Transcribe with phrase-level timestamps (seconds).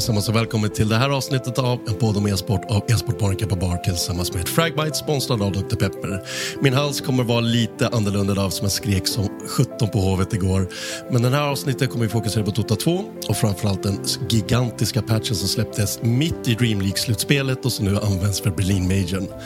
[0.00, 3.56] Allesammans och välkommen till det här avsnittet av en podd om e-sport av e-sportbaren på
[3.56, 5.76] Bar tillsammans med Fragbite sponsrad av Dr.
[5.76, 6.22] Pepper.
[6.62, 10.68] Min hals kommer vara lite annorlunda idag som jag skrek som 17 på hovet igår.
[11.10, 15.36] Men den här avsnittet kommer vi fokusera på Dota 2 och framförallt den gigantiska patchen
[15.36, 19.28] som släpptes mitt i Dream League-slutspelet och som nu används för Berlin Majorn.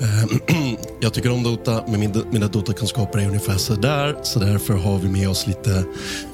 [0.00, 0.24] Eh,
[1.04, 4.16] jag tycker om Dota, men min, mina Dota-kunskaper är ungefär så där.
[4.22, 5.84] Så därför har vi med oss lite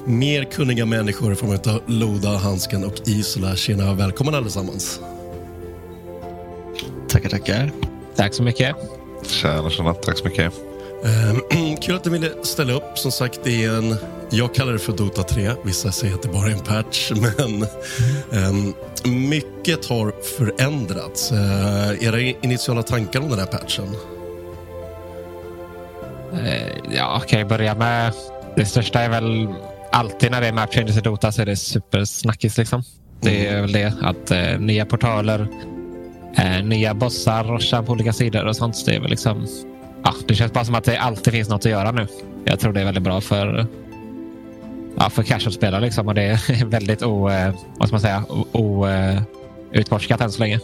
[0.05, 3.55] mer kunniga människor i form av Loda, Hansken och Isola.
[3.55, 4.99] Tjena, välkommen allesammans.
[7.07, 7.71] Tackar, tackar.
[8.15, 8.75] Tack så mycket.
[9.27, 9.93] Tjena, tjena.
[9.93, 10.53] Tack så mycket.
[11.03, 12.97] Eh, kul att du ville ställa upp.
[12.97, 13.95] Som sagt, det är en...
[14.29, 15.51] Jag kallar det för Dota 3.
[15.63, 17.67] Vissa säger att det bara är en patch, men
[18.49, 18.73] um,
[19.29, 21.31] mycket har förändrats.
[21.31, 23.95] Uh, era initiala tankar om den här patchen?
[26.33, 28.13] Uh, ja, kan jag börja med...
[28.55, 29.47] Det största är väl
[29.91, 32.57] alltid när det är map changes i Dota så är det supersnackis.
[32.57, 32.83] Liksom.
[33.21, 35.47] Det är väl det att uh, nya portaler,
[36.63, 38.85] nya bossar, roshan på olika sidor och sånt.
[38.85, 39.47] Det är väl liksom
[40.03, 42.07] ja, det känns bara som att det alltid finns något att göra nu.
[42.45, 43.67] Jag tror det är väldigt bra för,
[44.97, 47.29] ja, för casual-spelare liksom, och det är väldigt o,
[47.77, 50.59] vad ska man säga, outforskat än så länge.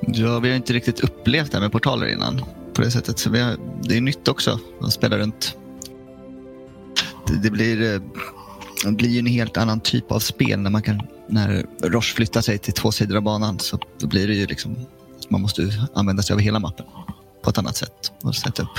[0.00, 2.44] Ja, vi har inte riktigt upplevt det här med portaler innan
[2.76, 3.18] på det sättet.
[3.18, 5.56] Så har, det är nytt också att spela runt.
[7.26, 8.00] Det, det blir, eh,
[8.84, 12.58] det blir en helt annan typ av spel när man kan när Roche flyttar sig
[12.58, 14.76] till två sidor av banan så då blir det ju liksom
[15.28, 16.86] man måste använda sig av hela mappen
[17.42, 18.78] på ett annat sätt och sätta upp.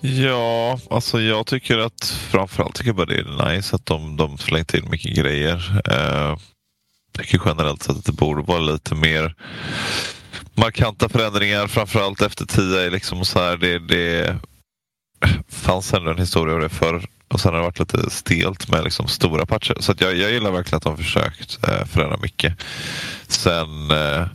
[0.00, 4.38] Ja, alltså jag tycker att framförallt tycker jag bara det är nice att de, de
[4.38, 5.82] slängt till mycket grejer.
[5.90, 6.38] Eh,
[7.16, 9.34] jag tycker generellt sett att det borde vara lite mer
[10.58, 12.90] markanta förändringar framförallt efter 10.
[12.90, 14.36] Liksom så här, det, det
[15.48, 18.84] fanns ändå en historia av det förr och sen har det varit lite stelt med
[18.84, 19.76] liksom stora patcher.
[19.80, 22.54] Så jag, jag gillar verkligen att de försökt eh, förändra mycket.
[23.28, 24.26] Sen eh,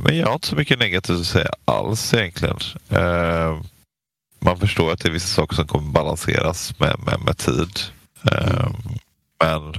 [0.00, 2.56] men jag har inte så mycket negativt att säga alls egentligen.
[2.88, 3.62] Eh,
[4.38, 7.80] man förstår att det är vissa saker som kommer balanseras med, med, med tid.
[8.32, 8.70] Eh,
[9.40, 9.74] men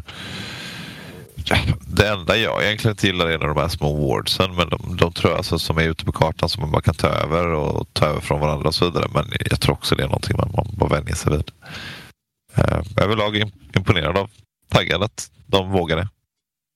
[1.87, 4.55] det enda jag egentligen inte gillar är de här små wardsen.
[4.55, 6.95] Men de, de tror jag alltså, som är ute på kartan som man bara kan
[6.95, 9.07] ta över och ta över från varandra och så vidare.
[9.13, 11.51] Men jag tror också det är någonting man, man bara vänjer sig vid.
[12.55, 14.29] Eh, överlag imponerad av
[14.69, 16.07] taggad att de vågade.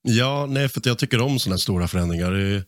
[0.02, 2.64] Ja, nej, för jag tycker om sådana stora förändringar.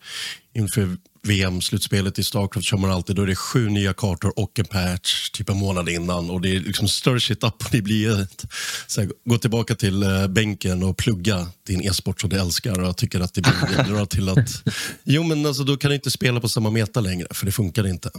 [0.55, 4.65] Inför VM-slutspelet i Starcraft kör man alltid, då är det sju nya kartor och en
[4.65, 6.31] patch typ en månad innan.
[6.31, 8.45] Och det är liksom större shit up och det blir ett,
[8.87, 12.87] så här, gå tillbaka till uh, bänken och plugga din e-sport som du älskar och
[12.87, 14.63] jag tycker att det bidrar till att,
[15.05, 17.87] jo men alltså då kan du inte spela på samma meta längre för det funkar
[17.87, 18.11] inte.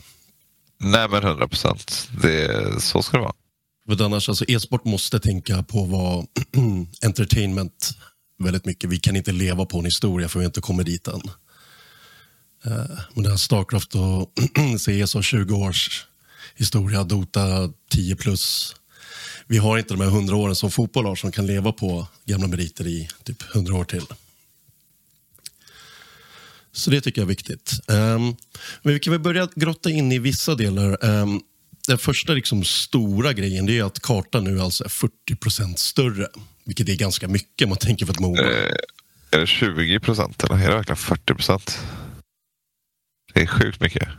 [0.78, 2.10] Nej men hundra procent,
[2.80, 3.34] så ska det vara.
[3.88, 6.28] För annars, alltså e-sport måste tänka på vad
[7.02, 7.92] entertainment
[8.44, 8.90] väldigt mycket.
[8.90, 11.22] Vi kan inte leva på en historia för vi har inte kommit dit än.
[12.66, 14.34] Eh, här Starcraft och
[14.80, 16.06] CS har 20 års
[16.56, 18.76] historia, Dota 10 plus.
[19.48, 22.48] Vi har inte de här 100 åren som fotboll har som kan leva på gamla
[22.48, 24.06] meriter i typ 100 år till.
[26.72, 27.72] Så det tycker jag är viktigt.
[27.88, 28.36] Um,
[28.82, 31.06] men vi kan väl börja grotta in i vissa delar.
[31.06, 31.42] Um,
[31.88, 36.28] den första liksom stora grejen det är att kartan nu alltså är 40 procent större.
[36.64, 38.42] Vilket är ganska mycket om man tänker på ett Moba.
[38.42, 38.74] Eh,
[39.32, 41.80] är det 20 procent eller är det verkligen 40 procent?
[43.34, 44.10] Det är sjukt mycket.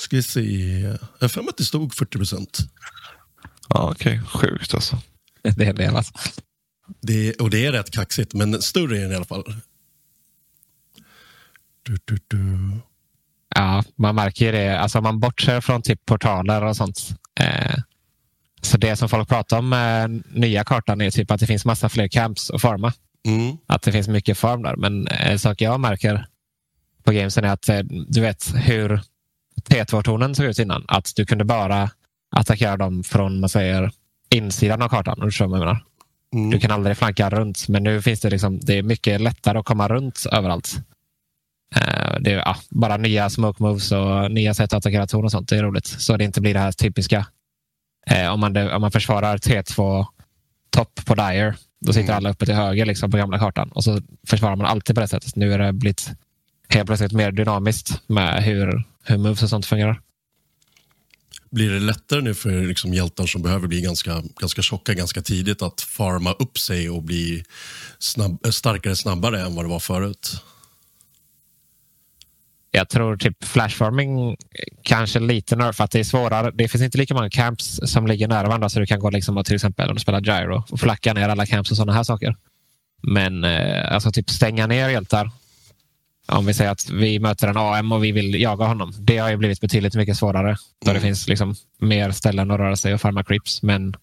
[0.00, 0.80] Ska vi se.
[1.20, 2.58] Jag har att det stod 40 procent.
[3.68, 4.20] Ja, okej.
[4.20, 4.40] Okay.
[4.40, 4.98] Sjukt alltså.
[5.42, 6.12] Det är det alltså.
[7.00, 9.54] Det, och det är rätt kaxigt, men större är den i alla fall.
[11.82, 12.70] Du, du, du.
[13.54, 14.80] Ja, man märker ju det.
[14.80, 17.08] Alltså man bortser från typ portaler och sånt.
[17.40, 17.76] Eh,
[18.62, 21.88] så det som folk pratar om med nya kartan är typ att det finns massa
[21.88, 22.92] fler camps att farma.
[23.26, 23.56] Mm.
[23.66, 24.76] Att det finns mycket farm där.
[24.76, 26.26] Men en sak jag märker
[27.04, 27.78] på gamesen är att eh,
[28.08, 29.00] du vet hur
[29.70, 30.84] T2-tornen såg ut innan.
[30.88, 31.90] Att du kunde bara
[32.36, 33.90] attackera dem från man säger,
[34.30, 35.20] insidan av kartan.
[35.20, 35.84] Du jag menar.
[36.34, 36.50] Mm.
[36.50, 37.68] Du kan aldrig flanka runt.
[37.68, 40.76] Men nu finns det liksom, det är mycket lättare att komma runt överallt.
[41.76, 45.30] Uh, det är ja, bara nya smoke moves och nya sätt att attackera torn och
[45.30, 45.48] sånt.
[45.48, 45.86] Det är roligt.
[45.86, 47.26] Så det inte blir det här typiska.
[48.12, 50.06] Uh, om, man, om man försvarar T2
[50.70, 52.16] topp på Dire, då sitter mm.
[52.16, 53.72] alla uppe till höger liksom, på gamla kartan.
[53.72, 55.36] Och så försvarar man alltid på det sättet.
[55.36, 56.10] Nu är det blivit
[56.68, 60.00] helt plötsligt mer dynamiskt med hur, hur moves och sånt fungerar.
[61.50, 65.62] Blir det lättare nu för liksom hjältar som behöver bli ganska, ganska tjocka ganska tidigt
[65.62, 67.44] att farma upp sig och bli
[67.98, 70.42] snabb, starkare snabbare än vad det var förut?
[72.70, 74.36] Jag tror typ flashfarming
[74.82, 76.50] kanske lite nerf att det är svårare.
[76.54, 79.36] Det finns inte lika många camps som ligger nära varandra så du kan gå liksom
[79.36, 82.04] och till exempel om du spelar gyro och flacka ner alla camps och sådana här
[82.04, 82.36] saker.
[83.02, 85.30] Men eh, alltså typ stänga ner hjältar
[86.32, 88.92] om vi säger att vi möter en AM och vi vill jaga honom.
[88.98, 90.56] Det har ju blivit betydligt mycket svårare.
[90.84, 91.00] Då mm.
[91.02, 93.62] det finns liksom mer ställen att röra sig och farma creeps.
[93.62, 93.94] Men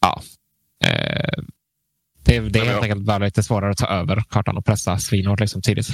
[0.00, 0.22] ja,
[0.84, 1.42] eh,
[2.22, 5.40] det, det, är helt enkelt bara lite svårare att ta över kartan och pressa svinhårt
[5.40, 5.88] liksom tidigt.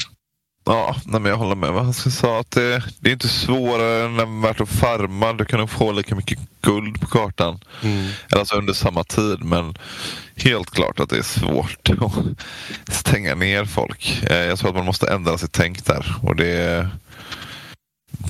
[0.69, 2.41] Ja, nej, men jag håller med vad han sa.
[2.41, 5.33] Att det, det är inte svårare än värt att farma.
[5.33, 7.61] Du kan nog få lika mycket guld på kartan.
[7.83, 8.11] Mm.
[8.31, 9.45] Alltså under samma tid.
[9.45, 9.79] Men
[10.37, 11.91] helt klart att det är svårt
[12.87, 14.23] att stänga ner folk.
[14.31, 16.15] Eh, jag tror att man måste ändra sitt tänk där.
[16.23, 16.89] Och det,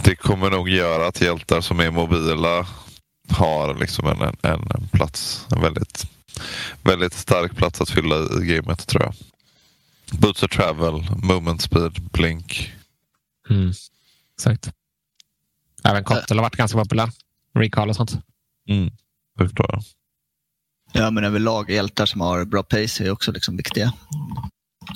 [0.05, 2.67] det kommer nog göra att hjältar som är mobila
[3.31, 5.47] har liksom en, en, en plats.
[5.50, 6.06] En väldigt,
[6.83, 9.15] väldigt stark plats att fylla i gamet tror jag.
[10.12, 12.75] Boots of travel, moment speed, blink.
[13.50, 13.73] Mm.
[14.35, 14.73] Exakt.
[15.85, 17.11] Även Kottel har varit ganska populär.
[17.55, 18.12] Recall och sånt.
[18.69, 18.91] Mm.
[19.38, 19.82] Det förstår jag.
[20.93, 23.93] Ja, men överlag hjältar som har bra pace är också liksom viktiga.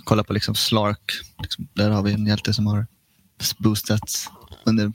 [0.05, 1.13] Kolla på liksom Slark.
[1.43, 2.87] Liksom, där har vi en hjälte som har
[3.59, 4.31] boostats
[4.65, 4.93] under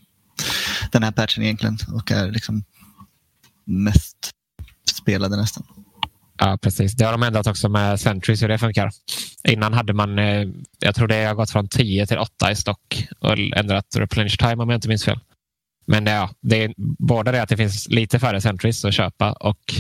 [0.92, 2.64] den här patchen egentligen och är liksom
[3.66, 4.32] mest
[4.92, 5.64] spelade nästan.
[6.38, 6.94] Ja, precis.
[6.94, 8.92] Det har de ändrat också med Sentries hur det funkar.
[9.44, 10.48] Innan hade man, eh,
[10.80, 14.64] jag tror det har gått från 10 till 8 i stock och ändrat replenish time
[14.64, 15.20] om jag inte minns fel.
[15.88, 19.76] Men ja, det är både det att det finns lite färre Sentries att köpa och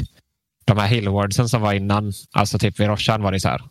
[0.65, 3.61] de här Hillwardsen som var innan, alltså typ vid Roshan var det så här.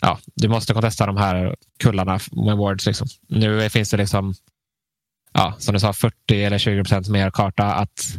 [0.00, 2.86] Ja, du måste kontesta de här kullarna med wards.
[2.86, 3.08] Liksom.
[3.28, 4.34] Nu finns det liksom,
[5.32, 8.18] ja, som du sa, 40 eller 20 procent mer karta att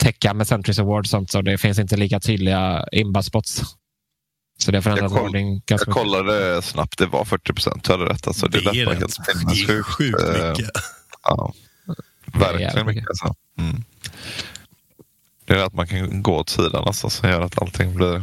[0.00, 3.62] täcka med Centuries Award sånt, så det finns inte lika tydliga imba-spots.
[4.58, 7.84] Så det förändrar jag, koll, jag kollade snabbt, det var 40 procent.
[7.84, 8.26] Du hade rätt.
[8.26, 8.98] Alltså, det, det är rätt.
[8.98, 10.70] Helt det är sjukt mycket.
[11.22, 11.52] Ja,
[12.24, 13.08] verkligen mycket.
[13.08, 13.34] Alltså.
[13.58, 13.84] Mm.
[15.44, 18.22] Det är att man kan gå åt sidan alltså, som gör att allting blir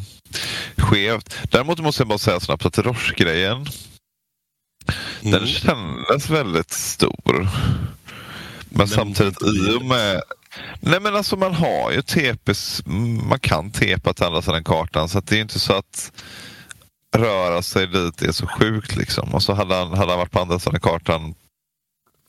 [0.78, 1.36] skevt.
[1.52, 3.66] Däremot måste jag bara säga snabbt att Roche-grejen,
[5.22, 5.32] mm.
[5.32, 7.34] den kändes väldigt stor.
[7.34, 7.48] Men,
[8.70, 10.22] men samtidigt i och med
[10.80, 12.82] Nej men alltså man har ju TPs,
[13.30, 16.12] man kan tepa till andra sidan kartan så det är inte så att
[17.16, 19.34] röra sig dit är så sjukt liksom.
[19.34, 21.36] Och så hade han, hade han varit på andra sidan kartan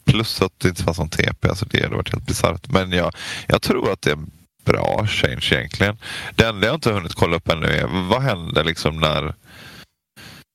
[0.04, 2.68] plus att det inte fanns någon TP, alltså det hade varit helt bisarrt.
[2.68, 3.12] Men jag,
[3.46, 4.18] jag tror att det är
[4.64, 5.98] bra change egentligen.
[6.34, 9.34] Det enda jag inte hunnit kolla upp ännu är vad händer liksom när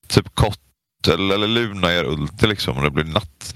[0.08, 3.56] typ Kottel eller Luna gör ulti liksom och det blir natt?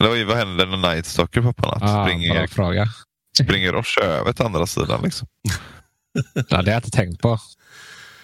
[0.00, 1.82] Eller vad händer när Nightstalker poppar natt?
[1.82, 2.88] Ah, Springer, fråga.
[3.38, 5.28] Springer Roche över till andra sidan liksom?
[6.34, 7.38] ja, det har jag inte tänkt på.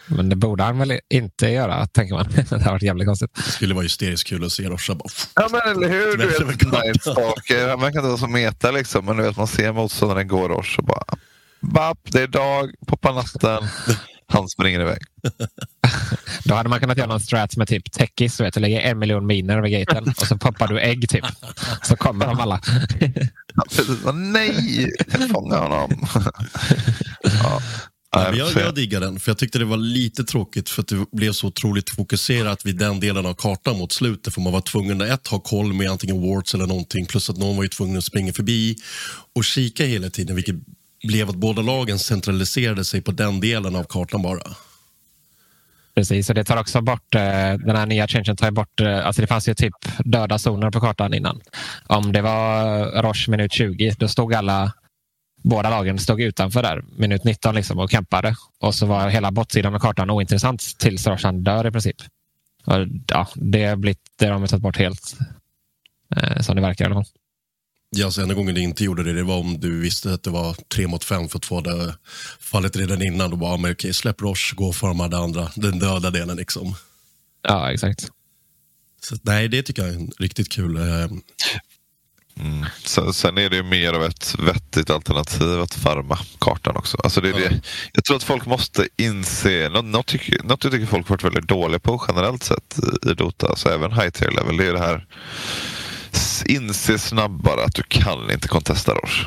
[0.07, 2.29] Men det borde han väl inte göra, tänker man.
[2.51, 3.31] det har varit jävligt konstigt.
[3.35, 5.09] Det skulle vara hysteriskt kul att se Rocha bara...
[5.35, 6.17] Ja, men eller hur?
[6.17, 7.69] Du vet, Nightstalker.
[7.69, 9.05] Han verkar inte vara så meta liksom.
[9.05, 11.05] Men du vet, man ser motståndaren gå Roche och bara...
[11.61, 13.69] Bapp, det är dag, poppa natten.
[14.37, 14.99] Han springer iväg.
[16.45, 18.99] Då hade man kunnat göra någon strat med typ techis, du vet, du lägger en
[18.99, 21.25] miljon miner över gaten och så poppar du ägg typ.
[21.83, 22.61] Så kommer de alla.
[24.15, 24.91] Nej,
[25.33, 26.07] fånga honom.
[27.23, 27.61] ja.
[28.11, 31.07] Men jag, jag diggar den, för jag tyckte det var lite tråkigt för att det
[31.13, 34.35] blev så otroligt fokuserat vid den delen av kartan mot slutet.
[34.35, 37.37] För man var tvungen att ett, ha koll med antingen warts eller någonting, plus att
[37.37, 38.77] någon var ju tvungen att springa förbi
[39.35, 40.57] och kika hela tiden, vilket
[41.07, 44.57] blev att båda lagen centraliserade sig på den delen av kartan bara.
[45.95, 47.21] Precis, och det tar också bort, eh,
[47.55, 50.81] den här nya changen tar bort, eh, alltså det fanns ju typ döda zoner på
[50.81, 51.41] kartan innan.
[51.87, 54.73] Om det var Roche minut 20, då stod alla
[55.43, 58.37] båda lagen stod utanför där minut 19 liksom och kämpade.
[58.61, 61.97] Och så var hela bortsidan av kartan ointressant tills Roche dör i princip.
[62.65, 65.17] Och, ja, det, har blivit, det har de tagit bort helt,
[66.17, 67.13] eh, som det verkar i alla fall.
[67.91, 70.31] Ja, så enda gången det inte gjorde det, det var om du visste att det
[70.31, 71.95] var tre mot fem för att få det
[72.41, 73.31] fallet redan innan.
[73.31, 76.75] Då bara, men okej, släpp Roche, gå och forma det andra, den döda delen liksom.
[77.43, 78.11] Ja, exakt.
[79.03, 80.77] Så, nej, det tycker jag är en riktigt kul.
[80.77, 81.09] Eh,
[82.41, 82.67] Mm.
[82.85, 86.99] Sen, sen, är det mer av ett vettigt alternativ att farma kartan också.
[87.05, 87.61] Alltså det är det.
[87.93, 91.49] Jag tror att folk måste inse, något, något, tycker, något jag tycker folk varit väldigt
[91.49, 94.79] dåliga på generellt sett i, i Dota, alltså även high tier level, det är det
[94.79, 95.07] här
[96.43, 99.27] inse snabbare att du kan inte contesta Roche.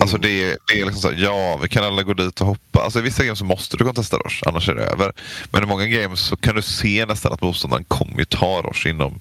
[0.00, 2.46] Alltså det är, det är liksom så här, ja vi kan alla gå dit och
[2.46, 2.80] hoppa.
[2.80, 5.12] Alltså I vissa games så måste du contesta Roche, annars är det över.
[5.50, 9.20] Men i många games så kan du se nästan att motståndaren kommer ta Roche inom...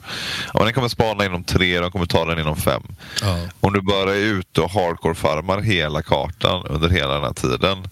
[0.54, 2.84] Ja, den kommer spana inom tre, de kommer ta den inom fem.
[3.22, 3.40] Ja.
[3.60, 7.88] Om du bara är ute och hardcore-farmar hela kartan under hela den här tiden.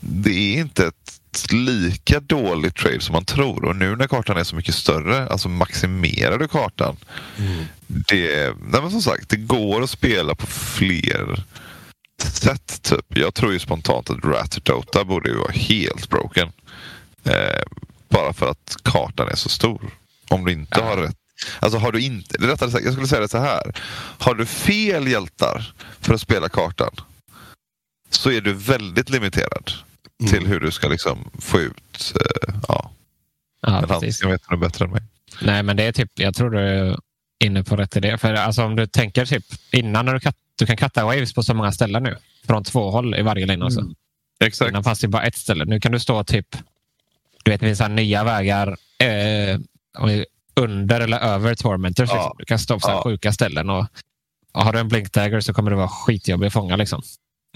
[0.00, 1.20] Det är inte ett
[1.52, 3.64] lika dåligt trade som man tror.
[3.64, 6.96] Och nu när kartan är så mycket större, alltså maximerar du kartan.
[7.38, 7.64] Mm.
[7.86, 11.44] Det, nej men som sagt, det går att spela på fler
[12.22, 12.82] sätt.
[12.82, 13.06] Typ.
[13.08, 16.52] Jag tror ju spontant att Rat Dota borde ju vara helt broken.
[17.24, 17.62] Eh,
[18.08, 19.90] bara för att kartan är så stor.
[20.28, 20.84] Om du inte ja.
[20.84, 21.16] har rätt
[21.60, 23.72] Alltså har du inte, rättare sagt, jag skulle säga det så här.
[24.18, 26.90] Har du fel hjältar för att spela kartan
[28.10, 29.72] så är du väldigt limiterad
[30.20, 30.32] mm.
[30.32, 32.14] till hur du ska liksom få ut...
[32.20, 32.90] Uh, ja.
[33.60, 35.02] ja, men han ska veta det bättre än mig.
[35.42, 36.96] Nej, men det är typ, jag tror du är
[37.44, 38.18] inne på rätt idé.
[38.18, 41.42] För alltså, om du tänker typ innan när du, kat, du kan katta waves på
[41.42, 42.16] så många ställen nu.
[42.46, 43.62] Från två håll i varje.
[43.64, 43.80] Alltså.
[43.80, 43.94] Mm.
[44.44, 44.68] Exakt.
[44.68, 45.64] Innan fanns det bara ett ställe.
[45.64, 46.56] Nu kan du stå typ...
[47.44, 49.58] Du vet, det finns nya vägar eh,
[50.60, 52.10] under eller över Tormenters.
[52.10, 52.14] Ja.
[52.14, 52.36] Liksom.
[52.38, 53.02] Du kan stå på ja.
[53.02, 53.70] sjuka ställen.
[53.70, 53.86] Och,
[54.52, 56.76] och Har du en blinkdagger så kommer det vara skitjobbigt att fånga.
[56.76, 57.02] Liksom.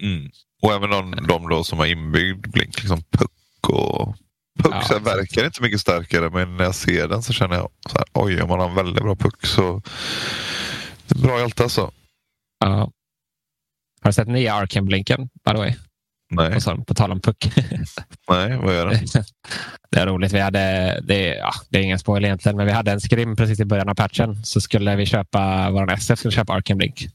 [0.02, 0.30] Mm.
[0.62, 4.16] Och även de, de då som har inbyggd blink, liksom puck och
[4.62, 4.98] Puck ja.
[4.98, 8.42] verkar inte mycket starkare men när jag ser den så känner jag så här, oj
[8.42, 9.82] om man har en väldigt bra puck så
[11.06, 11.90] det är bra hjälte alltså.
[12.58, 12.90] Ja.
[14.00, 15.74] Har du sett nya Arkham-blinken by the way?
[16.30, 16.60] Nej.
[16.60, 17.52] På, på tal om puck.
[18.28, 19.06] Nej, vad gör den?
[19.90, 20.32] det är roligt.
[20.32, 23.60] Vi hade, det, ja, det är ingen spoil egentligen, men vi hade en skrim precis
[23.60, 24.44] i början av patchen.
[24.44, 27.06] Så skulle vi köpa, vår SF skulle köpa Arkham Blink.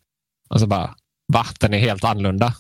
[0.50, 0.96] Och så bara,
[1.34, 1.46] va?
[1.60, 2.54] Den är helt annorlunda.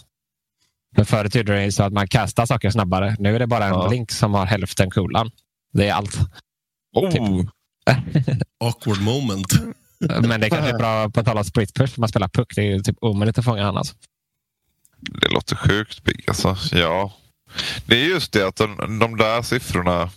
[0.96, 3.16] Men förut gjorde det så att man kastar saker snabbare.
[3.20, 3.88] Nu är det bara en ja.
[3.90, 5.32] blink som har hälften coolan.
[5.74, 6.18] Det är allt.
[6.96, 7.12] Oh.
[7.12, 7.22] Typ.
[8.64, 9.54] Awkward moment.
[10.00, 12.00] Men det kanske är bra på tal om sprit push.
[12.00, 12.56] Man spelar puck.
[12.56, 13.94] Det är typ omöjligt att fånga annars.
[15.22, 16.58] Det låter sjukt big alltså.
[16.72, 17.14] Ja.
[17.86, 20.10] Det är just det att de, de där siffrorna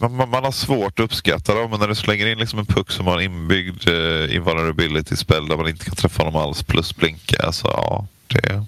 [0.00, 2.66] man, man, man, har svårt att uppskatta dem, men när du slänger in liksom en
[2.66, 6.62] puck som har en inbyggd uh, invulnerability spel där man inte kan träffa honom alls
[6.62, 7.42] plus blinka.
[7.42, 8.66] Alltså, ja, det,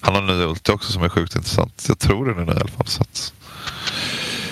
[0.00, 1.84] han har en ny ulti också som är sjukt intressant.
[1.88, 2.86] Jag tror den är ny i alla fall.
[2.86, 3.32] Så att,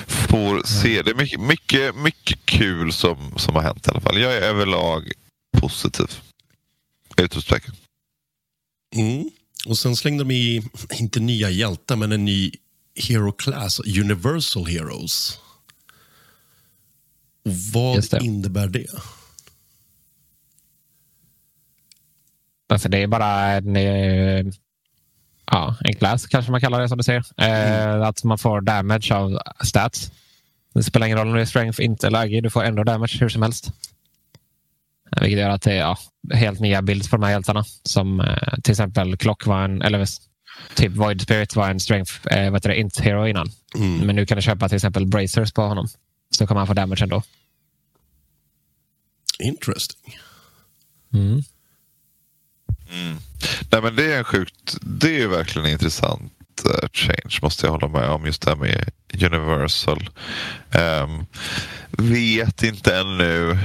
[0.06, 1.02] får se.
[1.02, 4.20] Det är mycket, mycket, mycket kul som, som har hänt i alla fall.
[4.20, 5.12] Jag är överlag
[5.58, 6.10] positiv.
[7.16, 7.74] Utropstecken.
[8.94, 9.30] Mm.
[9.66, 10.62] Och sen slängde de i,
[10.98, 12.52] inte nya hjältar, men en ny
[12.94, 15.38] Hero Class, Universal Heroes.
[17.44, 18.24] Och vad det.
[18.24, 18.86] innebär det?
[22.72, 24.44] Alltså det är bara en, eh,
[25.50, 27.24] ja, en class kanske man kallar det som du säger.
[27.36, 28.02] Eh, mm.
[28.02, 30.12] att man får damage av stats.
[30.74, 32.40] Det spelar ingen roll om det är strength, inte eller agi.
[32.40, 33.72] Du får ändå damage hur som helst.
[35.20, 35.98] Vilket gör att det är ja,
[36.34, 37.64] helt nya bilder på de här hjältarna.
[37.82, 40.06] Som eh, till exempel Clock var en, eller
[40.74, 43.50] typ Void Spirit var en strength, eh, vad heter det, int hero innan.
[43.74, 43.98] Mm.
[43.98, 45.88] Men nu kan du köpa till exempel bracers på honom.
[46.30, 47.22] Så kommer han få damage ändå.
[49.38, 50.18] Interesting.
[51.14, 51.42] Mm.
[52.92, 53.16] Mm.
[53.70, 56.32] Nej, men det är en sjukt, det är verkligen en intressant
[56.66, 58.26] uh, change måste jag hålla med om.
[58.26, 60.10] Just det här med Universal.
[60.74, 61.26] Um,
[61.90, 63.58] vet inte ännu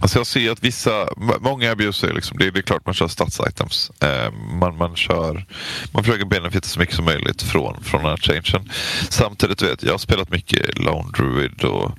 [0.00, 1.08] Alltså jag ser att vissa,
[1.40, 3.90] många abuser, liksom, det, är, det är klart man kör statsitems.
[4.00, 5.46] Eh, man, man, kör,
[5.92, 8.70] man försöker benefita så mycket som möjligt från, från den här changen.
[9.08, 11.90] Samtidigt vet jag, jag har spelat mycket Lone Druid och,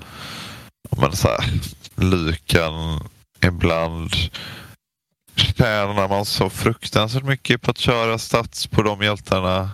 [0.89, 1.49] och man så här,
[1.95, 3.09] Lykan
[3.41, 4.11] ibland
[5.37, 9.71] tjänar man så fruktansvärt mycket på att köra stats på de hjältarna.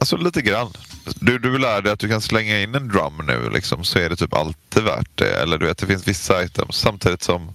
[0.00, 0.72] Alltså lite grann.
[1.20, 4.10] Du, du lär dig att du kan slänga in en drum nu liksom, så är
[4.10, 5.42] det typ alltid värt det.
[5.42, 6.76] Eller du vet, det finns vissa items.
[6.76, 7.52] Samtidigt som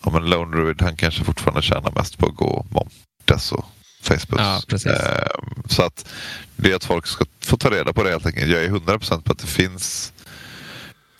[0.00, 3.64] om en Lone Druid han kanske fortfarande tjänar mest på att gå Montes och
[4.00, 4.40] Facebook.
[4.40, 4.62] Ja.
[4.86, 5.28] Eh,
[5.68, 6.08] så att
[6.56, 8.52] det är att folk ska få ta reda på det helt enkelt.
[8.52, 10.12] Jag är 100% på att det finns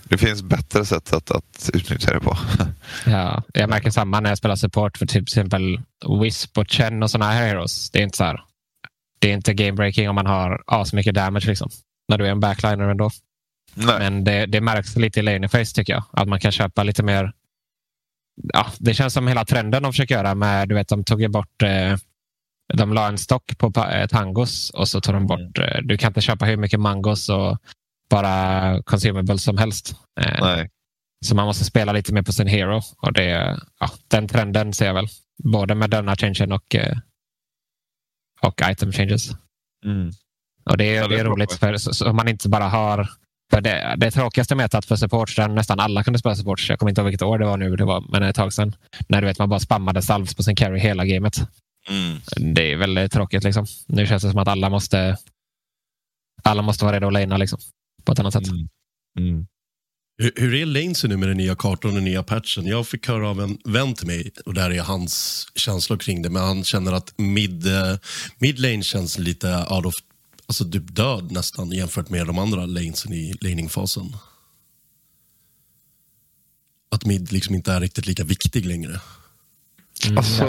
[0.09, 2.37] det finns bättre sätt att, att utnyttja det på.
[3.07, 5.81] Ja, jag märker samma när jag spelar support för till exempel
[6.23, 7.91] Wisp och Chen och sådana här heroes.
[7.91, 8.41] Det är inte så här,
[9.19, 11.71] det är inte game breaking om man har asmycket damage liksom.
[12.09, 13.11] När du är en backliner ändå.
[13.75, 13.99] Nej.
[13.99, 16.05] Men det, det märks lite i laneface tycker jag.
[16.13, 17.33] Att man kan köpa lite mer.
[18.53, 21.29] Ja, det känns som hela trenden de försöker göra med, du vet, de tog ju
[21.29, 21.97] bort eh,
[22.75, 26.11] de la en stock på eh, tangos och så tog de bort, eh, du kan
[26.11, 27.59] inte köpa hur mycket mangos och
[28.11, 29.97] bara consumables som helst.
[30.21, 30.71] Eh, Nej.
[31.27, 32.81] så man måste spela lite mer på sin hero.
[32.99, 35.07] Och det, ja, den trenden ser jag väl.
[35.45, 36.97] Både med denna changen och, eh,
[38.41, 39.31] och item changes.
[40.71, 43.09] Och det, Ja, är- det är roligt för så, så man inte bara har...
[43.51, 46.91] För det, det tråkigaste metat för support, där nästan alla kunde spela support, jag kommer
[46.91, 48.77] inte ihåg vilket år det var nu, det var, men ett tag sedan.
[49.09, 51.37] När du vet, man bara spammade salvs på sin carry hela gamet.
[51.89, 52.19] Mm.
[52.55, 53.45] Det är väldigt tråkigt.
[53.45, 53.67] Liksom.
[53.87, 55.17] Nu känns det som att alla måste
[56.43, 57.59] alla måste vara redo att lanea liksom,
[58.07, 58.47] på ett annat sätt.
[60.19, 62.67] Hur, hur är lanesen nu med den nya kartan och den nya patchen?
[62.67, 66.31] Jag fick höra av en vän till mig, och där är hans känslor kring det,
[66.31, 67.99] men han känner att mid, eh,
[68.39, 69.95] mid lane känns lite out of,
[70.47, 74.17] alltså typ död nästan jämfört med de andra lanesen i laningfasen.
[76.89, 79.01] Att mid liksom inte är riktigt lika viktig längre.
[80.05, 80.19] Mm.
[80.19, 80.45] Alltså,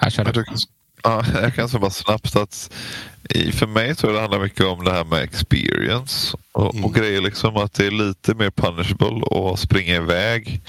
[0.00, 0.56] Jag kör tycker,
[1.02, 2.70] ja, jag kan säga bara snabbt att
[3.52, 7.20] för mig tror jag det handlar mycket om det här med experience och, och grejer
[7.20, 10.60] liksom att det är lite mer punishable att springa iväg.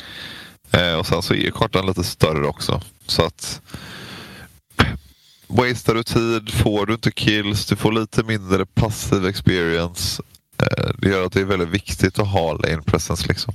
[0.72, 2.82] Eh, och sen så är kartan lite större också.
[3.08, 3.62] Så att
[5.48, 10.24] Wastar du tid får du inte kills, du får lite mindre passiv experience.
[10.64, 13.28] Eh, det gör att det är väldigt viktigt att ha lane presence.
[13.28, 13.54] Liksom.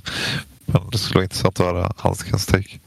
[0.65, 2.79] Men det skulle vara intressant att höra Hanskens take.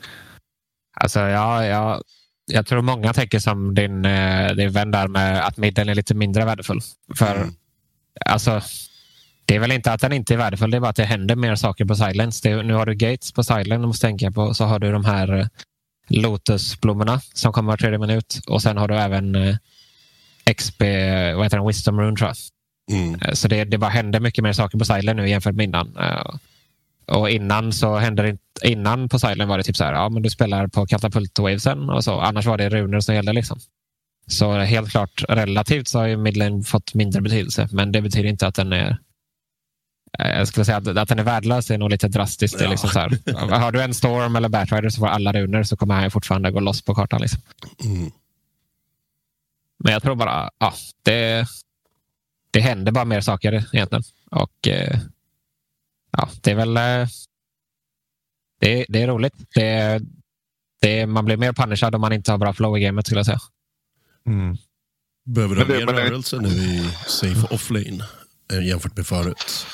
[1.01, 2.03] Alltså, ja, ja,
[2.49, 6.15] jag tror många tänker som din, eh, din vän där med att midden är lite
[6.15, 6.81] mindre värdefull.
[7.15, 7.55] För Mm.
[8.27, 8.61] alltså,
[9.47, 11.37] det är väl inte att den inte är värdefull, det är bara att det händer
[11.37, 12.49] mer saker på Silence.
[12.49, 14.55] Det, nu har du Gates på Silence, du måste tänka på.
[14.55, 15.47] Så har du de här eh,
[16.09, 18.41] Lotus-blommorna som kommer var tredje minut.
[18.47, 19.57] Och sen har du även eh,
[20.55, 20.81] XP,
[21.35, 22.37] vad heter den, Wisdom Rune tror jag.
[22.99, 23.21] Mm.
[23.37, 25.97] Så det, det bara händer mycket mer saker på Silent nu jämfört med innan.
[27.09, 30.09] Och innan så hände det inte, innan på Silent var det typ så här, ja
[30.09, 32.21] men du spelar på katapultwavesen och så.
[32.21, 33.61] Annars var det runor som gällde liksom.
[34.27, 38.47] Så helt klart relativt så har ju midlane fått mindre betydelse, men det betyder inte
[38.47, 38.99] att den är
[40.19, 42.61] eh, jag skulle säga att, att den är värdelös det är nog lite drastiskt.
[42.61, 43.11] Är liksom så här,
[43.59, 46.61] har du en storm eller batrider så får alla runor så kommer han fortfarande gå
[46.61, 47.21] loss på kartan.
[47.21, 47.41] Liksom.
[47.85, 48.11] Mm.
[49.85, 51.47] Men jag tror bara, ja, det,
[52.51, 54.03] det händer bara mer saker egentligen.
[54.31, 54.99] Och eh,
[56.11, 57.09] ja, det är väl eh,
[58.61, 59.35] det, det är roligt.
[59.55, 60.01] Det,
[60.81, 63.27] det, man blir mer punishad om man inte har bra flow i gamet skulle jag
[63.27, 63.41] säga.
[65.25, 68.05] Behöver du ha mer rörelse nu i safe offlane
[68.53, 69.67] eh, jämfört med förut?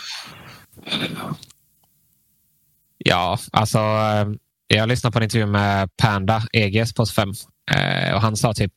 [2.98, 4.26] Ja, alltså eh,
[4.66, 7.32] jag lyssnade på en intervju med Panda, EGs på 5
[7.70, 8.72] eh, och han sa typ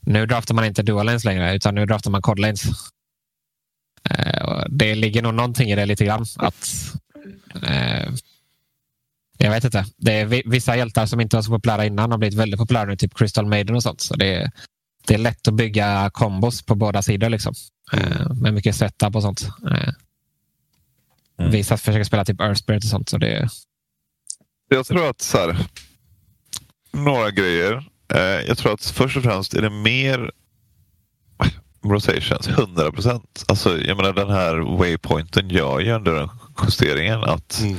[0.00, 2.62] nu draftar man inte dual lanes längre utan nu draftar man quad lanes.
[4.18, 6.26] Eh, det ligger nog någonting i det lite grann.
[6.36, 6.68] Att,
[7.62, 8.08] eh,
[9.38, 9.86] jag vet inte.
[9.96, 12.84] Det är vi- vissa hjältar som inte var så populära innan har blivit väldigt populära
[12.84, 14.00] nu, typ Crystal Maiden och sånt.
[14.00, 14.50] Så det, är-
[15.06, 17.54] det är lätt att bygga kombos på båda sidor liksom.
[17.92, 19.48] Eh, med mycket setup och sånt.
[19.70, 19.92] Eh,
[21.50, 23.08] Vissa försöker spela typ Earth Spirit och sånt.
[23.08, 23.48] Så det,
[24.68, 25.56] Jag tror att så här,
[26.92, 27.84] några grejer.
[28.14, 30.30] Eh, jag tror att först och främst är det mer
[31.84, 33.44] rotations, 100 procent.
[33.48, 36.28] Alltså, jag menar den här waypointen gör ju ändå den
[36.64, 37.76] justeringen att Mm.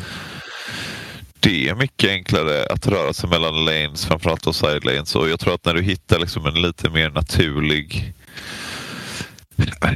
[1.40, 5.16] det är mycket enklare att röra sig mellan lanes, framförallt då side lanes.
[5.16, 8.14] Och jag tror att när du hittar liksom en lite mer naturlig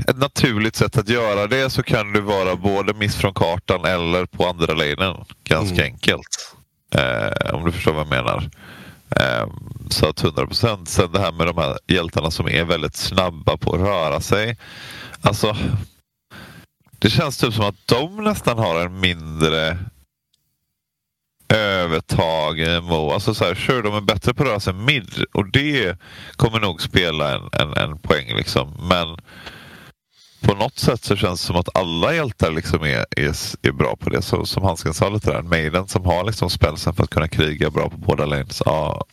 [0.08, 4.26] ett naturligt sätt att göra det så kan du vara både miss från kartan eller
[4.26, 5.26] på andra lanen.
[5.43, 5.93] Ganska Mm.
[5.93, 6.56] enkelt.
[6.96, 8.50] Eh, om du förstår vad jag menar.
[9.15, 9.48] Eh,
[9.93, 10.89] så att 100 procent.
[10.89, 14.58] Sen det här med de här hjältarna som är väldigt snabba på att röra sig.
[15.21, 15.58] Alltså,
[17.00, 19.78] det känns typ som att de nästan har en mindre
[21.50, 22.82] övertag i
[23.13, 26.00] Alltså så här, sure, de är bättre på att röra sig mid och det
[26.36, 28.36] kommer nog spela en, en, en poäng.
[28.36, 28.73] Liksom.
[28.89, 29.17] Men
[30.41, 33.95] på något sätt så känns det som att alla hjältar liksom är, är, är bra
[33.95, 34.21] på det.
[34.21, 37.69] Så, som Hansken sa lite där, Maiden som har liksom spelsen för att kunna kriga
[37.69, 38.62] bra på båda lanes.
[38.65, 39.06] Ja,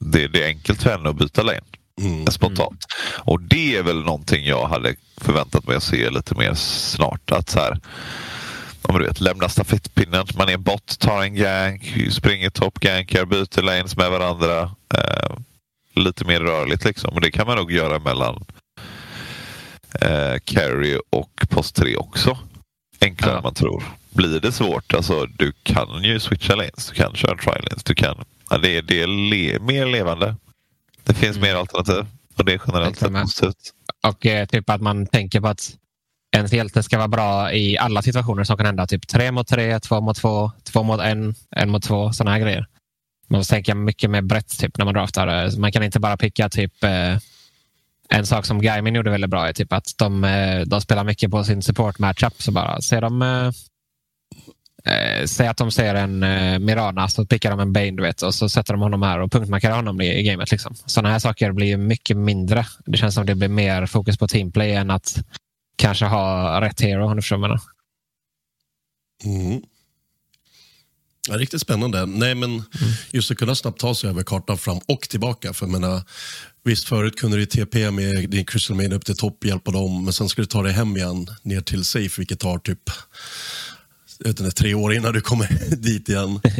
[0.00, 1.60] det, det är enkelt för henne att byta lane.
[2.00, 2.26] Mm.
[2.26, 2.86] Spontant.
[3.18, 7.30] Och det är väl någonting jag hade förväntat mig att se lite mer snart.
[7.30, 7.78] Att så här,
[8.82, 10.26] om du vet, lämna stafettpinnen.
[10.34, 14.62] Man är bot, tar en gank, springer top, gankar, byter lanes med varandra.
[14.94, 15.36] Eh,
[15.94, 17.14] lite mer rörligt liksom.
[17.14, 18.44] Och det kan man nog göra mellan
[20.00, 22.38] eh, carry och post 3 också.
[23.00, 23.36] Enklare ja.
[23.36, 23.82] än man tror.
[24.10, 27.94] Blir det svårt, alltså du kan ju switcha lanes, du kan köra try lanes, du
[27.94, 28.24] kan.
[28.50, 30.36] Ja, det, är, det är le, mer levande.
[31.04, 31.48] Det finns mm.
[31.48, 33.74] mer alternativ och det är generellt sett positivt.
[34.06, 35.76] Och eh, typ att man tänker på att
[36.36, 38.86] ens hjälte ska vara bra i alla situationer som kan hända.
[38.86, 42.40] Typ tre mot tre, två mot två, två mot en, en mot två, sådana här
[42.40, 42.66] grejer.
[43.28, 45.58] Man måste tänka mycket mer brett typ, när man draftar.
[45.58, 47.18] Man kan inte bara picka typ eh,
[48.08, 51.30] en sak som Gaimin gjorde väldigt bra är typ att de, eh, de spelar mycket
[51.30, 52.42] på sin support matchup.
[52.42, 53.22] Så bara ser de
[54.84, 58.22] eh, Säg att de ser en eh, Mirana så pickar de en Bane du vet,
[58.22, 60.50] och så sätter de honom här och punktmarkerar honom i, i gamet.
[60.50, 60.74] Liksom.
[60.86, 62.66] Sådana här saker blir mycket mindre.
[62.86, 65.22] Det känns som det blir mer fokus på teamplay än att
[65.76, 67.60] kanske ha rätt hero om du förstår vad jag
[69.24, 69.46] menar.
[69.48, 69.62] Mm.
[71.28, 72.06] Ja, riktigt spännande.
[72.06, 72.64] Nej, men mm.
[73.10, 75.52] just att kunna snabbt ta sig över kartan fram och tillbaka.
[75.52, 76.02] För menar,
[76.64, 80.12] visst, förut kunde du TP med din Crystal Main upp till topp, hjälpa dem, men
[80.12, 82.90] sen ska du ta dig hem igen ner till safe, vilket tar typ
[84.26, 86.40] inte, tre år innan du kommer dit igen.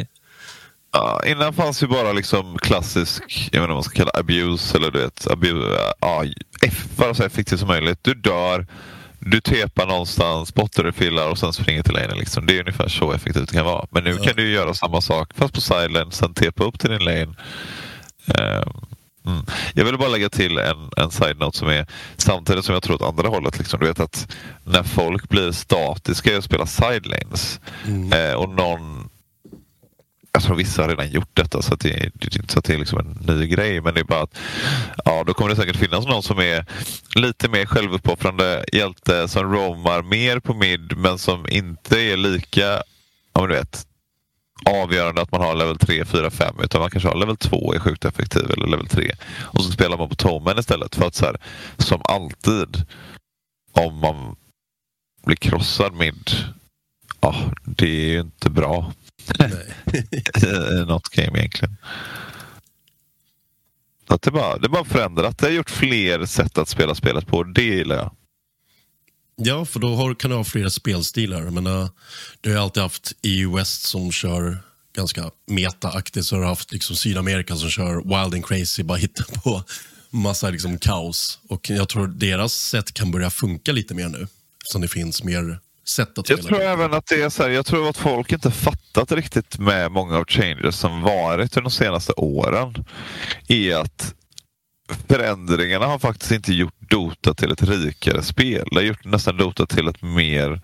[0.93, 4.77] Ja, innan fanns ju bara liksom klassisk, jag vet inte vad man ska kalla abuse
[4.77, 6.25] eller du vet, abuse, ja,
[6.97, 7.99] vara så effektiv som möjligt.
[8.03, 8.67] Du dör,
[9.19, 12.19] du tepar någonstans, bottenrefillar och sen springer till lanen.
[12.19, 12.47] Liksom.
[12.47, 13.87] Det är ungefär så effektivt det kan vara.
[13.91, 14.23] Men nu ja.
[14.23, 17.35] kan du göra samma sak fast på sideline, sen tepa upp till din lane.
[18.27, 18.87] Um,
[19.27, 19.45] mm.
[19.75, 23.03] Jag vill bara lägga till en, en side-note som är samtidigt som jag tror åt
[23.03, 23.59] andra hållet.
[23.59, 23.81] Liksom.
[23.81, 28.13] Du vet att när folk blir statiska och spelar sidelanes mm.
[28.13, 29.11] eh, och någon
[30.33, 32.75] jag tror vissa har redan gjort detta så det, det, är inte så att det
[32.75, 33.81] är liksom en ny grej.
[33.81, 34.39] Men det är bara att
[35.05, 36.67] ja, då kommer det säkert finnas någon som är
[37.15, 42.83] lite mer självuppoffrande hjälte som romar mer på mid men som inte är lika
[43.33, 43.87] om du vet,
[44.67, 47.79] avgörande att man har level 3, 4, 5 utan man kanske har level 2 är
[47.79, 49.13] sjukt effektiv eller level 3.
[49.41, 51.37] Och så spelar man på Tomen istället för att så här,
[51.79, 52.85] som alltid
[53.73, 54.37] om man
[55.25, 56.31] blir krossad mid
[57.21, 58.93] ja, det är ju inte bra.
[60.87, 61.77] Något game egentligen.
[64.07, 65.39] Att det, bara, det bara förändrat.
[65.39, 67.43] Det har gjort fler sätt att spela spelet på.
[67.43, 68.11] Det gillar jag.
[69.43, 71.43] Ja, för då har, kan du ha flera spelstilar.
[71.43, 71.89] Men, uh,
[72.41, 74.59] du har alltid haft EU West som kör
[74.97, 76.27] ganska meta-aktigt.
[76.27, 79.63] Så har du haft liksom, Sydamerika som kör wild and crazy, bara hittar på
[80.11, 81.39] massa liksom, kaos.
[81.49, 84.27] Och jag tror deras sätt kan börja funka lite mer nu.
[84.65, 87.67] Så det finns mer sätt att Jag tror även att det är så här, jag
[87.67, 92.85] tror att folk inte fattat riktigt med många av changes som varit de senaste åren.
[93.49, 94.15] Är att
[95.09, 98.69] förändringarna har faktiskt inte gjort Dota till ett rikare spel.
[98.71, 100.61] Det har gjort nästan Dota till ett mer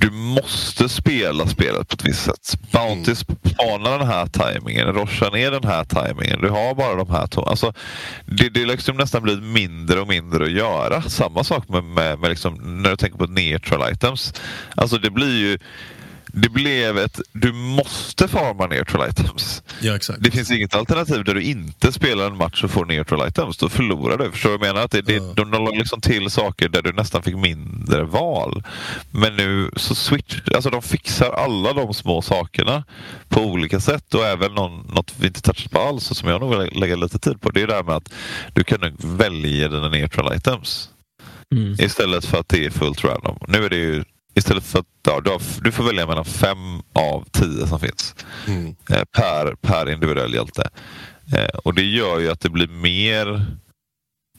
[0.00, 2.58] du måste spela spelet på ett visst sätt.
[2.72, 6.40] Bounty spanar den här tajmingen, Roshan är den här tajmingen.
[6.40, 7.42] Du har bara de här två.
[7.42, 7.72] Alltså,
[8.26, 11.02] det, det liksom nästan blivit mindre och mindre att göra.
[11.02, 14.34] Samma sak med, med, med liksom, när du tänker på neutral items.
[14.74, 15.58] Alltså det blir ju
[16.32, 19.62] det blev ett, du måste farma neutral items.
[19.80, 20.22] Ja, exakt.
[20.22, 23.56] Det finns inget alternativ där du inte spelar en match och får neutral items.
[23.56, 24.30] Då förlorar du.
[24.30, 24.84] Förstår du vad jag menar?
[24.84, 25.32] Att det, det, ja.
[25.36, 28.62] De la liksom till saker där du nästan fick mindre val.
[29.10, 32.84] Men nu så switch, alltså de fixar alla de små sakerna
[33.28, 36.40] på olika sätt och även någon, något vi inte touchat på alls och som jag
[36.40, 37.50] nog vill lägga lite tid på.
[37.50, 38.12] Det är det här med att
[38.52, 40.88] du kan välja dina neutral items.
[41.54, 41.76] Mm.
[41.78, 43.38] Istället för att det är fullt random.
[43.48, 46.82] Nu är det ju Istället för att ja, du, har, du, får välja mellan fem
[46.92, 48.14] av tio som finns
[48.46, 48.76] mm.
[48.90, 50.68] eh, per, per individuell hjälte.
[51.36, 53.46] Eh, och det gör ju att det blir mer,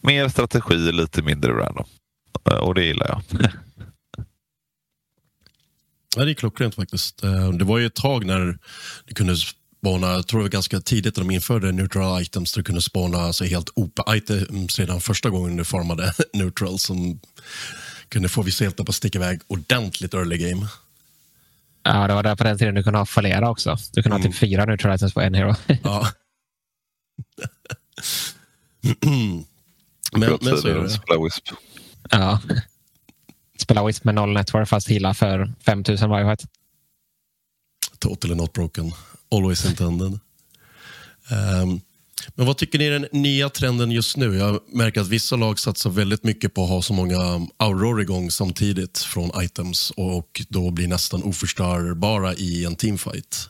[0.01, 1.85] mer strategi, lite mindre random.
[2.51, 3.21] Eh, och det gillar jag.
[6.15, 7.21] ja, det är klockrent faktiskt.
[7.53, 8.57] Det var ju ett tag när
[9.05, 9.35] du kunde
[9.83, 13.17] spana, jag tror det var ganska tidigt när de införde neutral items, du kunde spana
[13.17, 16.79] alltså helt OP-items redan första gången du formade neutral.
[16.79, 17.19] Som
[18.13, 20.67] kunde få vissa hjältar på att sticka iväg ordentligt early game.
[21.83, 23.77] Ja, det var där på den tiden du kunde ha flera också.
[23.93, 24.27] Du kunde mm.
[24.27, 25.55] ha typ fyra neutralizers på en hero.
[25.83, 26.07] ja.
[30.11, 30.89] men, men så är det.
[30.89, 31.47] Spela Wisp.
[32.09, 32.41] Ja.
[33.59, 36.49] Spela Wisp med noll network fast hila för 5000 varje fight.
[37.99, 38.91] totally not broken.
[39.31, 40.19] Always intended.
[41.31, 41.81] Um,
[42.35, 44.37] men vad tycker ni är den nya trenden just nu?
[44.37, 48.31] Jag märker att vissa lag satsar väldigt mycket på att ha så många auror igång
[48.31, 53.49] samtidigt från items och då blir nästan oförstörbara i en teamfight.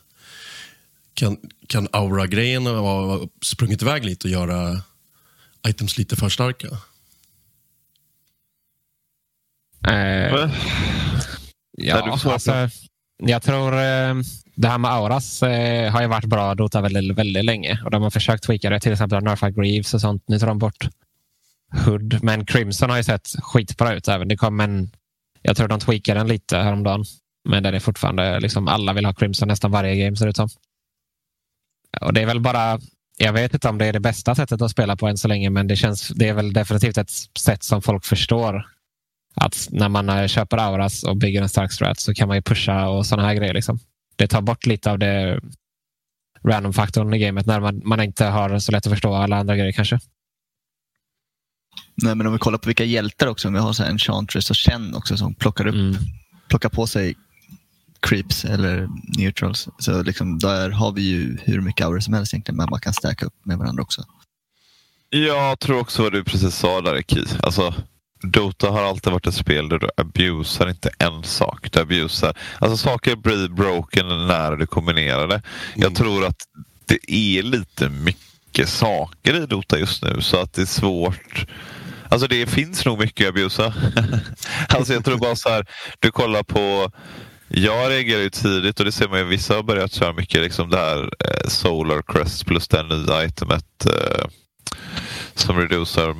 [1.14, 4.80] Kan, kan aura-grejen ha sprungit iväg lite och göra
[5.68, 6.68] items lite för starka?
[9.88, 10.50] Eh,
[11.76, 12.68] ja, alltså,
[13.16, 14.14] jag tror eh,
[14.56, 17.80] det här med auras eh, har ju varit bra Dota väldigt, väldigt länge.
[17.84, 18.80] Och de har försökt tweaka det.
[18.80, 20.24] Till exempel Nerfa Greaves och sånt.
[20.26, 20.88] Nu tar de bort
[21.84, 22.22] Hood.
[22.22, 24.08] Men Crimson har ju sett skitbra ut.
[24.08, 24.28] Även.
[24.28, 24.90] Det kom en,
[25.42, 27.04] jag tror de tweakade den lite häromdagen.
[27.48, 30.36] Men den är fortfarande, liksom, alla vill ha Crimson nästan varje game ser det ut
[30.36, 30.48] som.
[32.00, 32.80] Och det är väl bara,
[33.18, 35.50] jag vet inte om det är det bästa sättet att spela på än så länge.
[35.50, 38.73] Men det, känns, det är väl definitivt ett sätt som folk förstår.
[39.34, 42.42] Att när man eh, köper auras och bygger en stark strat så kan man ju
[42.42, 43.54] pusha och sådana här grejer.
[43.54, 43.78] Liksom
[44.16, 45.40] det tar bort lite av det
[46.48, 49.72] random-faktorn i gamet när man, man inte har så lätt att förstå alla andra grejer
[49.72, 50.00] kanske.
[51.94, 54.50] Nej, men om vi kollar på vilka hjältar också, om vi har så här Enchantress
[54.50, 55.96] och Chen också som plockar, upp, mm.
[56.48, 57.14] plockar på sig
[58.00, 59.68] creeps eller neutrals.
[59.78, 62.92] Så liksom, där har vi ju hur mycket aura som helst egentligen, men man kan
[62.92, 64.04] stacka upp med varandra också.
[65.10, 67.24] Jag tror också vad du precis sa där, Ki.
[67.42, 67.74] Alltså,
[68.24, 71.72] Dota har alltid varit ett spel där du abusar inte en sak.
[71.72, 75.34] Du abusar, alltså saker blir broken när du kombinerar det.
[75.34, 75.42] Mm.
[75.74, 76.36] Jag tror att
[76.86, 81.46] det är lite mycket saker i Dota just nu så att det är svårt.
[82.08, 83.74] Alltså det finns nog mycket att abusa.
[84.68, 85.66] alltså jag tror bara så här,
[86.00, 86.92] du kollar på
[87.48, 90.70] jag reagerar ju tidigt och det ser man ju vissa har börjat köra mycket liksom
[90.70, 94.24] det här eh, Solar Crest plus det nya itemet eh,
[95.34, 96.16] som reducerar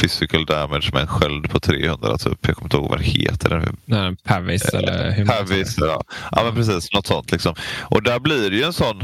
[0.00, 2.46] physical damage med en sköld på 300 typ.
[2.46, 3.74] Jag kommer inte ihåg vad det heter.
[3.84, 6.02] Nej, Pavis eh, eller hur Pavis, ja.
[6.32, 6.92] ja men precis.
[6.92, 7.54] Något sånt liksom.
[7.80, 9.02] Och där blir det ju en sån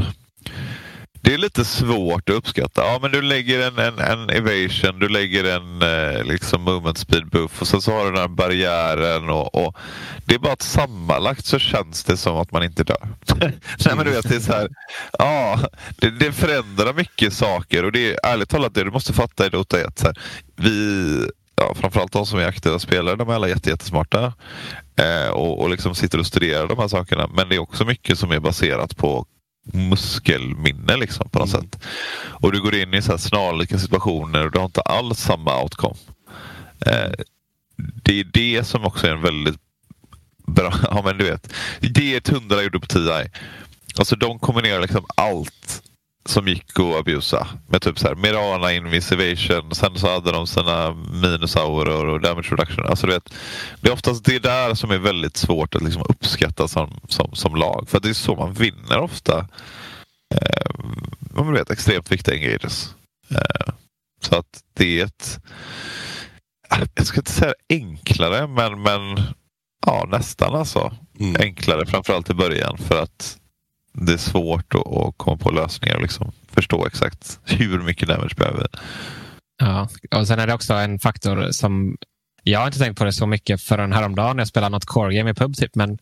[1.20, 2.82] det är lite svårt att uppskatta.
[2.84, 7.26] Ja, men du lägger en, en, en evasion, du lägger en eh, liksom movement speed
[7.26, 9.30] buff och sen så har du den här barriären.
[9.30, 9.76] Och, och,
[10.24, 13.08] det är bara att sammanlagt så känns det som att man inte dör.
[13.40, 14.68] Nej, men du vet, det, är så här,
[15.18, 15.60] ja,
[15.96, 19.48] det, det, förändrar mycket saker och det är ärligt talat det du måste fatta i
[19.48, 19.98] Dota 1.
[19.98, 20.18] Så här,
[20.56, 24.32] vi, ja, framförallt de som är aktiva spelare, de är alla jättesmarta
[24.96, 27.30] eh, och, och liksom sitter och studerar de här sakerna.
[27.34, 29.26] Men det är också mycket som är baserat på
[29.72, 31.62] muskelminne liksom, på något mm.
[31.62, 31.82] sätt.
[32.40, 35.62] Och du går in i så här snarlika situationer och du har inte alls samma
[35.62, 35.96] outcome.
[36.86, 37.12] Eh,
[37.76, 39.60] det är det som också är en väldigt
[40.46, 43.30] bra, ja men du vet, det är ett hundra gjorde på TI.
[43.98, 45.82] Alltså de kombinerar liksom allt
[46.28, 47.48] som gick att abusa.
[47.66, 49.74] Med typ så här, Mirana Invisivation.
[49.74, 52.86] Sen så hade de sina minusaurer och damage reduction.
[52.86, 53.34] Alltså du vet,
[53.80, 57.54] det är oftast det där som är väldigt svårt att liksom uppskatta som, som, som
[57.54, 57.88] lag.
[57.88, 59.38] För det är så man vinner ofta.
[60.34, 60.84] Eh,
[61.34, 62.94] man vet, extremt viktiga engages.
[63.30, 63.72] Eh,
[64.20, 65.40] så att det är ett...
[66.94, 69.20] Jag ska inte säga enklare men, men
[69.86, 70.96] ja, nästan alltså.
[71.20, 71.40] Mm.
[71.40, 72.78] Enklare framförallt i början.
[72.78, 73.37] För att
[73.92, 78.34] det är svårt att, att komma på lösningar och liksom förstå exakt hur mycket damage
[78.36, 78.68] behöver.
[79.58, 81.96] Ja, och sen är det också en faktor som
[82.42, 85.14] jag har inte tänkt på det så mycket förrän häromdagen när jag spelade något core
[85.14, 85.56] game i pub.
[85.56, 85.98] Typ, men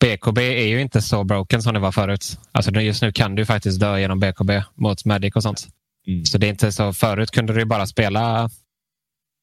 [0.00, 2.38] BKB är ju inte så broken som det var förut.
[2.52, 5.68] Alltså just nu kan du faktiskt dö genom BKB mot Medic och sånt.
[6.06, 6.24] Mm.
[6.24, 6.92] Så det är inte så.
[6.92, 8.50] Förut kunde du bara spela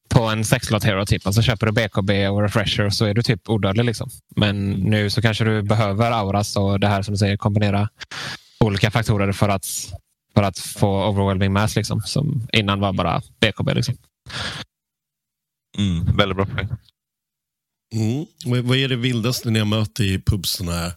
[0.08, 1.06] på en sexlott hero.
[1.06, 1.26] Typ.
[1.26, 3.84] Alltså köper du BKB och refresher så är du typ odödlig.
[3.84, 4.10] Liksom.
[4.36, 7.88] Men nu så kanske du behöver auras och det här som du säger kombinera
[8.60, 9.66] olika faktorer för att,
[10.34, 11.76] för att få overwhelming mass.
[11.76, 13.74] Liksom, som innan var bara BKB.
[13.74, 13.96] Liksom.
[15.78, 16.68] Mm, väldigt bra poäng.
[17.94, 18.26] Mm.
[18.66, 20.92] Vad är det vildaste ni har mött i pubsarna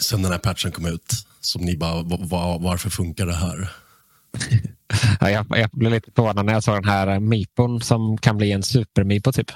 [0.00, 1.26] sen den här patchen kom ut?
[1.40, 3.70] Som ni bara, var, varför funkar det här?
[5.20, 8.62] Jag, jag blev lite förvånad när jag såg den här Mipon som kan bli en
[8.62, 9.50] super-Mipo typ.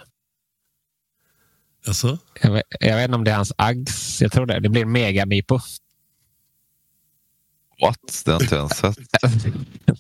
[1.87, 2.19] Alltså?
[2.43, 4.23] Jag, vet, jag vet inte om det är hans Ags.
[4.23, 4.61] Jag tror det.
[4.61, 5.61] Det blir en mega-Mipo.
[7.81, 8.23] What?
[8.25, 8.99] Det har inte ens sett.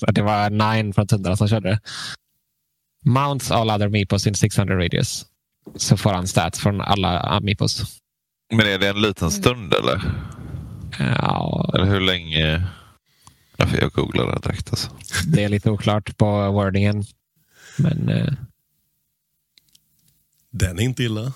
[0.14, 1.80] det var Nine från Tundra som körde det.
[3.04, 5.26] Mounts all other Mipos in 600 radius.
[5.76, 8.00] Så får han stats från alla Mipos.
[8.52, 10.02] Men är det en liten stund eller?
[10.98, 11.70] Ja.
[11.74, 12.66] Eller hur länge?
[13.80, 14.70] Jag googlar det direkt.
[14.70, 14.90] Alltså.
[15.26, 17.04] Det är lite oklart på wordingen.
[17.76, 18.08] Men...
[18.08, 18.32] Eh...
[20.50, 21.32] Den är inte illa.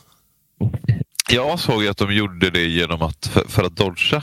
[1.30, 4.22] Jag såg att de gjorde det genom att, för, för att dodga.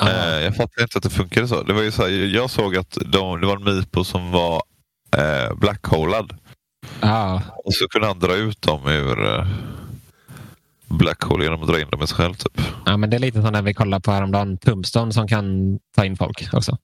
[0.00, 1.62] Eh, jag fattar inte att det funkade så.
[1.62, 4.62] Det var ju så här, jag såg att de, det var en Mipo som var
[5.16, 6.36] eh, blackholad.
[7.00, 7.40] Ah.
[7.64, 9.38] Och så kunde han dra ut dem ur...
[9.38, 9.46] Eh,
[10.92, 12.34] black hole genom att dra in dem i sig själv.
[12.34, 12.60] Typ.
[12.86, 16.04] Ja, men det är lite som när vi kollade på häromdagen, Tombstone som kan ta
[16.04, 16.78] in folk också.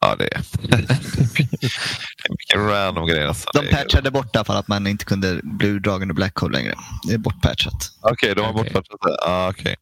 [0.00, 3.26] Ja, det är, det är mycket random grejer.
[3.26, 3.50] Alltså.
[3.52, 6.74] De patchade borta för att man inte kunde bli dragen i Black Hole längre.
[7.08, 7.92] Det är bortpatchat.
[8.00, 9.16] Okej, okay, de har bortpatchat det.
[9.22, 9.76] Ah, okay.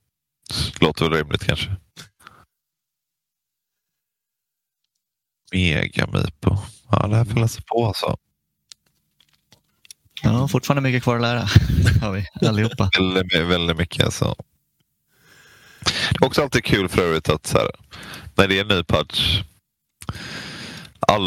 [0.80, 1.76] Låter väl rimligt kanske.
[5.52, 6.56] Megamipo.
[6.90, 8.16] Ja, det här får läsa på alltså.
[10.22, 11.40] Ja, fortfarande mycket kvar att lära.
[12.00, 12.90] har vi allihopa.
[12.98, 14.36] Väldigt, väldigt mycket alltså.
[16.12, 17.70] Det är också alltid kul för övrigt att så här,
[18.34, 19.42] när det är en ny patch.
[21.00, 21.26] all,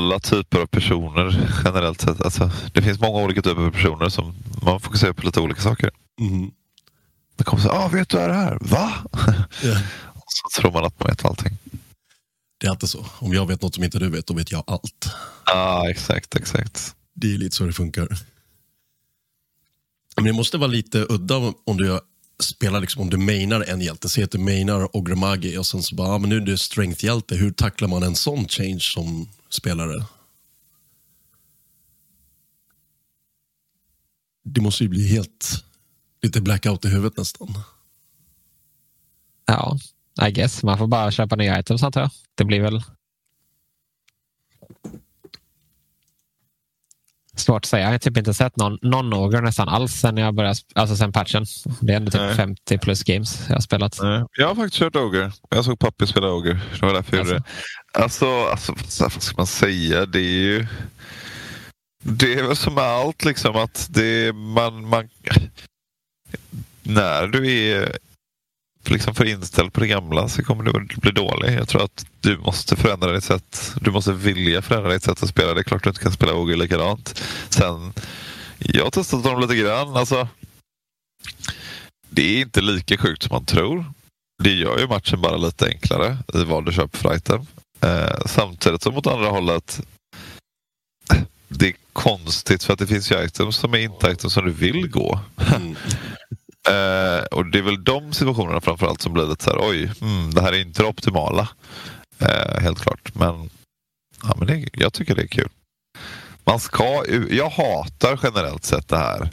[0.00, 2.20] Alla typer av personer generellt sett.
[2.20, 5.90] Alltså, det finns många olika typer av personer som man fokuserar på lite olika saker.
[6.20, 6.50] Mm.
[7.36, 8.58] Det kommer så ah, vet du vad det här?
[8.60, 8.92] Va?
[10.14, 11.58] Och så tror man att man vet allting.
[12.58, 13.06] Det är alltid så.
[13.18, 15.10] Om jag vet något som inte du vet, då vet jag allt.
[15.46, 16.94] Ja, exakt, exakt.
[17.14, 18.08] Det är lite så det funkar.
[20.16, 22.00] Men det måste vara lite udda om du
[22.40, 24.08] spelar, liksom, om du mainar en hjälte.
[24.08, 27.34] Säg att du mainar Ogremagi och sen så bara, ah, men nu är du strength-hjälte.
[27.34, 30.04] Hur tacklar man en sån change som spelare?
[34.44, 35.64] Det måste ju bli helt,
[36.22, 37.48] lite blackout i huvudet nästan.
[39.46, 39.78] Ja,
[40.28, 40.62] I guess.
[40.62, 42.10] Man får bara köpa nya items antar jag.
[42.34, 42.82] Det blir väl
[47.52, 47.84] svårt att säga.
[47.84, 51.12] Jag har typ inte sett någon, någon Ogre nästan alls sen jag började, alltså sen
[51.12, 51.46] patchen.
[51.80, 52.34] Det är ändå typ Nej.
[52.34, 53.98] 50 plus games jag har spelat.
[54.02, 55.32] Nej, Jag har faktiskt kört Ogre.
[55.50, 56.60] Jag såg pappi spela Ogre.
[56.80, 57.42] Det var därför det.
[57.92, 60.06] Alltså, alltså, vad ska man säga?
[60.06, 60.66] Det är ju...
[62.04, 65.08] Det är väl som med allt liksom att det man, man
[66.82, 67.98] när du är
[68.90, 71.54] liksom för inställd på det gamla så kommer du bli dålig.
[71.54, 73.74] Jag tror att du måste förändra ditt sätt.
[73.80, 75.54] Du måste vilja förändra ditt sätt att spela.
[75.54, 77.22] Det är klart du inte kan spela Ogre likadant.
[77.48, 77.92] Sen,
[78.58, 79.96] jag har testat dem lite grann.
[79.96, 80.28] Alltså,
[82.08, 83.84] det är inte lika sjukt som man tror.
[84.42, 87.46] Det gör ju matchen bara lite enklare i vad du köper för item.
[87.80, 89.80] Eh, samtidigt som åt andra hållet
[91.58, 94.52] det är konstigt för att det finns ju items som är inte items som du
[94.52, 95.20] vill gå.
[96.68, 100.34] Eh, och det är väl de situationerna framförallt som blir lite så här, oj, mm,
[100.34, 101.48] det här är inte det optimala.
[102.18, 103.14] Eh, helt klart.
[103.14, 103.50] Men,
[104.22, 105.48] ja, men det, jag tycker det är kul.
[106.44, 109.30] man ska, jag hatar generellt sett det här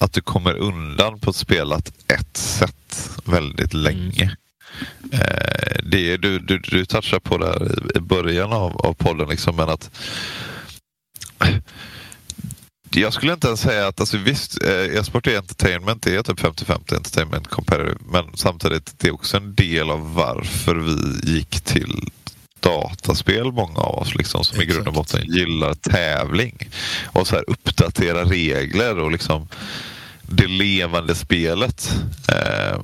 [0.00, 4.36] att du kommer undan på spelat ett sätt väldigt länge.
[5.12, 5.20] Mm.
[5.20, 9.56] Eh, det, du, du, du touchar på det här i början av, av podden, liksom,
[9.56, 9.90] men att
[12.90, 16.40] jag skulle inte ens säga att, alltså visst, eh, e-sport är entertainment, det är typ
[16.40, 22.10] 50-50 entertainment competitive, men samtidigt det är också en del av varför vi gick till
[22.60, 24.70] dataspel, många av oss, liksom, som Exakt.
[24.70, 26.68] i grund och botten gillar tävling.
[27.06, 29.48] Och så här uppdatera regler och liksom
[30.22, 31.92] det levande spelet.
[32.28, 32.80] Eh,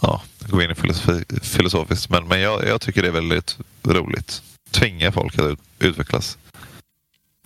[0.00, 4.42] ja, gå in i filosofi, filosofiskt, men, men jag, jag tycker det är väldigt roligt.
[4.70, 6.38] Tvinga folk att utvecklas.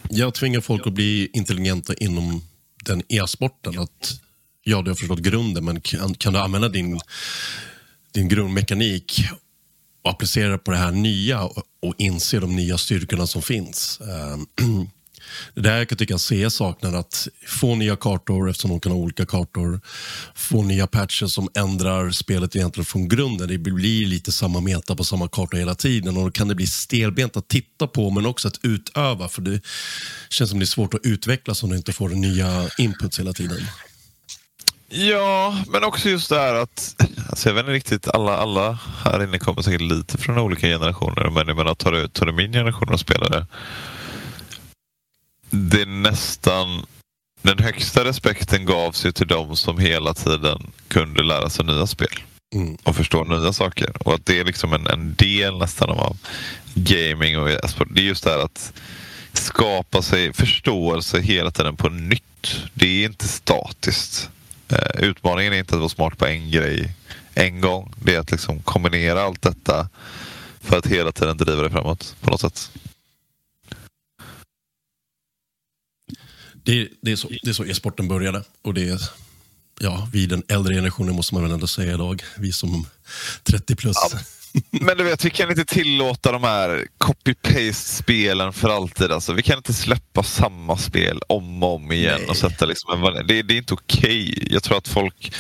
[0.09, 2.43] Jag tvingar folk att bli intelligenta inom
[2.85, 3.79] den e-sporten.
[3.79, 4.21] Att,
[4.63, 7.01] ja, du har förstått grunden, men kan, kan du använda din,
[8.13, 9.25] din grundmekanik
[10.03, 14.01] och applicera på det här nya och, och inse de nya styrkorna som finns.
[14.01, 14.47] Ehm,
[15.55, 18.99] Det där jag kan tycka CE saknar att få nya kartor eftersom de kan ha
[18.99, 19.81] olika kartor.
[20.35, 23.49] Få nya patcher som ändrar spelet egentligen från grunden.
[23.49, 26.67] Det blir lite samma meta på samma karta hela tiden och då kan det bli
[26.67, 29.61] stelbent att titta på men också att utöva för det
[30.31, 33.67] känns som det är svårt att utvecklas om du inte får nya inputs hela tiden.
[34.95, 36.97] Ja, men också just det här att
[37.29, 41.31] alltså jag vet inte riktigt, alla, alla här inne kommer säkert lite från olika generationer
[41.31, 43.47] men jag menar tar du, tar du min generation av spelare
[45.53, 46.87] det nästan
[47.43, 52.23] den högsta respekten gavs ju till de som hela tiden kunde lära sig nya spel.
[52.55, 52.77] Mm.
[52.83, 54.09] Och förstå nya saker.
[54.09, 56.17] Och att det är liksom en, en del nästan av
[56.75, 57.89] gaming och e-sport.
[57.91, 58.73] Det är just det här att
[59.33, 62.57] skapa sig förståelse hela tiden på nytt.
[62.75, 64.31] Det är inte statiskt.
[64.69, 66.95] Eh, utmaningen är inte att vara smart på en grej
[67.35, 67.95] en gång.
[68.05, 69.89] Det är att liksom kombinera allt detta
[70.61, 72.71] för att hela tiden driva det framåt på något sätt.
[76.63, 78.43] Det, det, är så, det är så e-sporten började.
[78.63, 79.01] Och det är,
[79.81, 82.23] ja, vi den äldre generationen måste man väl ändå säga idag.
[82.37, 82.87] Vi som
[83.43, 83.97] 30 plus.
[84.11, 84.19] Ja,
[84.71, 89.13] men du vet, vi kan inte tillåta de här copy-paste-spelen för alltid.
[89.13, 92.21] Alltså, vi kan inte släppa samma spel om och om igen.
[92.29, 94.33] Och sätta liksom en, det, det är inte okej.
[94.33, 94.47] Okay.
[94.51, 95.35] Jag tror att folk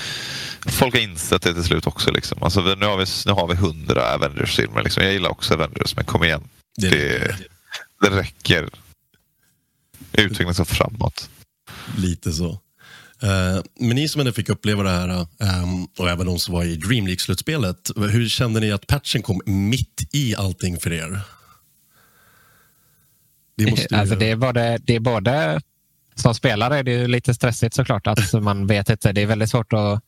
[0.66, 2.10] folk har insett det till slut också.
[2.10, 2.42] Liksom.
[2.42, 4.82] Alltså, nu, har vi, nu har vi hundra Avengers-filmer.
[4.82, 5.02] Liksom.
[5.02, 6.42] Jag gillar också Avengers, men kom igen.
[6.76, 7.36] Det, det,
[8.00, 8.68] det räcker
[10.12, 11.30] utvecklas och framåt.
[11.96, 12.50] Lite så.
[13.24, 15.26] Uh, men ni som ändå fick uppleva det här
[15.62, 17.90] um, och även de som var i Dream League-slutspelet.
[17.96, 21.20] Hur kände ni att patchen kom mitt i allting för er?
[23.56, 23.96] Det, måste ju...
[23.96, 25.60] alltså det, är både, det är både
[26.14, 28.06] som spelare är det lite stressigt såklart.
[28.06, 29.12] Att man vet inte.
[29.12, 30.02] Det är väldigt svårt att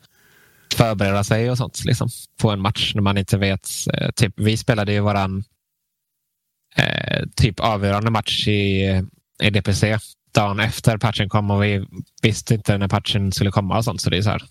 [0.75, 2.09] förbereda sig och sånt liksom,
[2.41, 3.69] på en match när man inte vet.
[3.93, 5.45] Eh, typ, vi spelade ju våran
[6.77, 9.03] eh, typ avgörande match i
[9.43, 9.99] i DPC
[10.35, 11.87] dagen efter patchen kom och vi
[12.23, 14.01] visste inte när patchen skulle komma och sånt.
[14.01, 14.43] Så det är så här.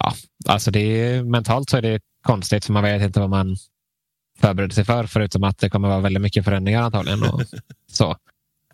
[0.00, 0.14] Ja,
[0.48, 3.56] alltså det är, mentalt så är det konstigt för man vet inte vad man
[4.40, 7.22] förbereder sig för förutom att det kommer vara väldigt mycket förändringar antagligen.
[7.22, 7.42] Och
[7.92, 8.16] så.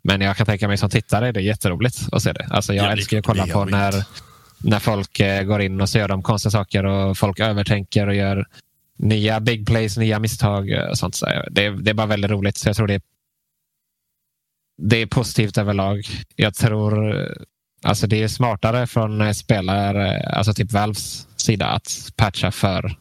[0.02, 2.46] Men jag kan tänka mig som tittare är det jätteroligt att se det.
[2.50, 4.04] Alltså jag älskar att kolla på när,
[4.58, 8.14] när folk eh, går in och så gör de konstiga saker och folk övertänker och
[8.14, 8.46] gör
[8.98, 11.14] nya big plays, nya misstag och sånt.
[11.14, 12.56] Så det, det är bara väldigt roligt.
[12.56, 13.02] Så jag tror det är
[14.82, 16.06] det är positivt överlag.
[16.36, 17.14] Jag tror
[17.82, 22.96] alltså det är smartare från spelare, alltså typ Valves sida att patcha för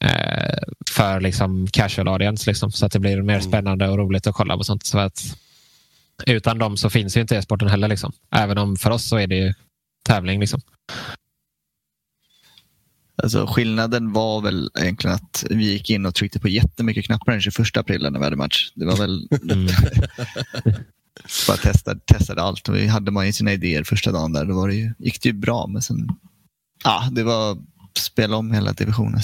[0.00, 0.58] eh,
[0.90, 3.48] för liksom casual audience liksom, så att det blir mer mm.
[3.48, 4.86] spännande och roligt att kolla på sånt.
[4.86, 5.36] Så att,
[6.26, 7.88] utan dem så finns ju inte e-sporten heller.
[7.88, 8.12] Liksom.
[8.36, 9.54] Även om för oss så är det ju
[10.08, 10.40] tävling.
[10.40, 10.60] Liksom.
[13.24, 17.40] Alltså, skillnaden var väl egentligen att vi gick in och tryckte på jättemycket knappar den
[17.40, 18.72] 21 april när vi hade match.
[18.74, 19.66] Det var väl mm.
[21.48, 24.44] bara testade, testade allt och vi hade man ju sina idéer första dagen där.
[24.44, 26.08] Då var det ju, gick det ju bra, men sen
[26.84, 27.58] ja, det var
[27.98, 29.20] spela om hela divisionen.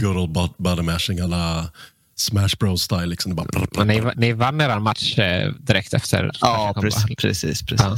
[0.00, 1.70] Good old body mashing alla
[2.16, 3.06] Smash Bros style.
[3.06, 3.30] Liksom.
[3.30, 3.66] Det bara...
[3.84, 6.30] Men ni, ni vann er match eh, direkt efter?
[6.40, 7.16] Ja, precis.
[7.16, 7.86] precis, precis.
[7.86, 7.96] Ja.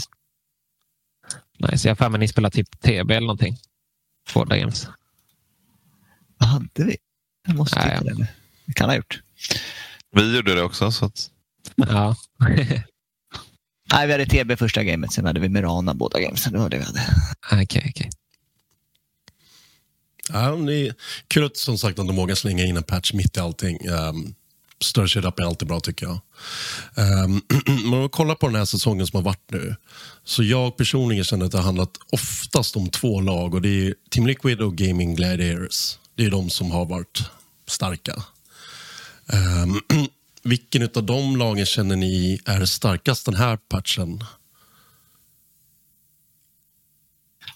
[1.69, 1.89] Nice.
[1.89, 3.57] Jag har för mig ni spelade typ TB eller någonting.
[4.35, 4.87] Båda games.
[6.39, 6.97] Vad hade vi?
[7.47, 8.27] Jag måste titta ja, ja.
[8.67, 9.23] Det kan ha gjort.
[10.13, 10.93] Vi gjorde det också.
[10.93, 11.31] Så att...
[11.77, 12.17] Ja.
[13.93, 16.53] Nej, vi hade TB första gamet, sen hade vi Mirana båda gamesen.
[16.53, 17.01] Det var det vi hade.
[17.53, 18.11] Okej, okay, okay.
[20.33, 20.95] Ja, det är
[21.29, 23.89] kul att som sagt att de vågar slänga in en patch mitt i allting.
[23.89, 24.35] Um,
[24.81, 26.21] större setup är alltid bra tycker jag.
[27.25, 29.77] Um, om man kollar på den här säsongen som har varit nu.
[30.25, 33.95] Så jag personligen känner att det har handlat oftast om två lag och det är
[34.11, 35.99] Team Liquid och Gaming Gladiators.
[36.15, 37.23] Det är de som har varit
[37.67, 38.23] starka.
[39.27, 39.81] Um,
[40.43, 44.25] Vilken av de lagen känner ni är starkast den här patchen?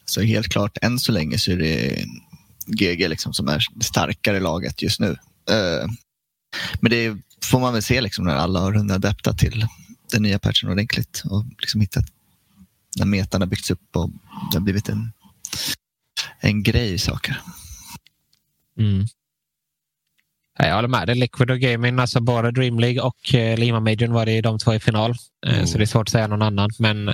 [0.05, 2.05] Så helt klart, än så länge så är det
[2.67, 5.11] GG liksom som är det starkare laget just nu.
[5.51, 5.87] Uh,
[6.81, 9.67] men det får man väl se liksom när alla har hunnit adapta till
[10.13, 12.05] den nya patchen ordentligt och liksom hittat
[12.99, 14.11] när metan har byggts upp och
[14.51, 15.13] det har blivit en,
[16.41, 17.41] en grej i saker.
[18.79, 19.07] Mm.
[20.59, 21.17] Jag håller med dig.
[21.17, 24.75] Liquid och Gaming, alltså både Dream League och eh, Lima Major var det de två
[24.75, 25.15] i final.
[25.47, 25.67] Eh, mm.
[25.67, 26.71] Så det är svårt att säga någon annan.
[26.79, 27.09] Men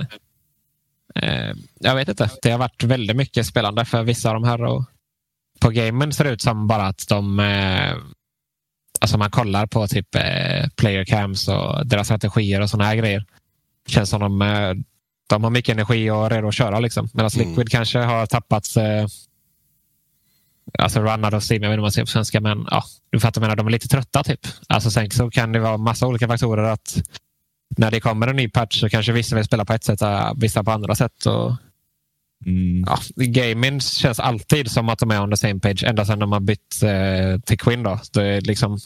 [1.15, 2.29] eh, jag vet inte.
[2.41, 4.63] Det har varit väldigt mycket spelande för vissa av de här.
[4.63, 4.85] Och
[5.59, 7.95] på gamen ser det ut som bara att de eh,
[8.99, 13.25] Alltså man kollar på typ eh, player cams och deras strategier och sådana här grejer.
[13.87, 14.73] Känns som de, eh,
[15.29, 16.79] de har mycket energi och är redo att köra.
[16.79, 17.09] Liksom.
[17.13, 17.49] Medan mm.
[17.49, 19.07] Liquid kanske har tappats eh,
[20.79, 23.19] Alltså runnad och steam, jag vet inte om man säger på svenska, men ja, du
[23.19, 24.39] fattar menar, de är lite trötta typ.
[24.67, 27.01] Alltså sen så kan det vara massa olika faktorer att
[27.77, 29.99] när det kommer en ny patch så kanske vissa vill spela på ett sätt,
[30.35, 31.25] vissa på andra sätt.
[31.25, 31.55] Och,
[32.45, 32.83] mm.
[32.87, 36.31] ja, gaming känns alltid som att de är on the same page ända sedan de
[36.31, 37.83] har bytt eh, till Quinn.
[37.83, 37.99] Då.
[38.13, 38.79] Det är liksom,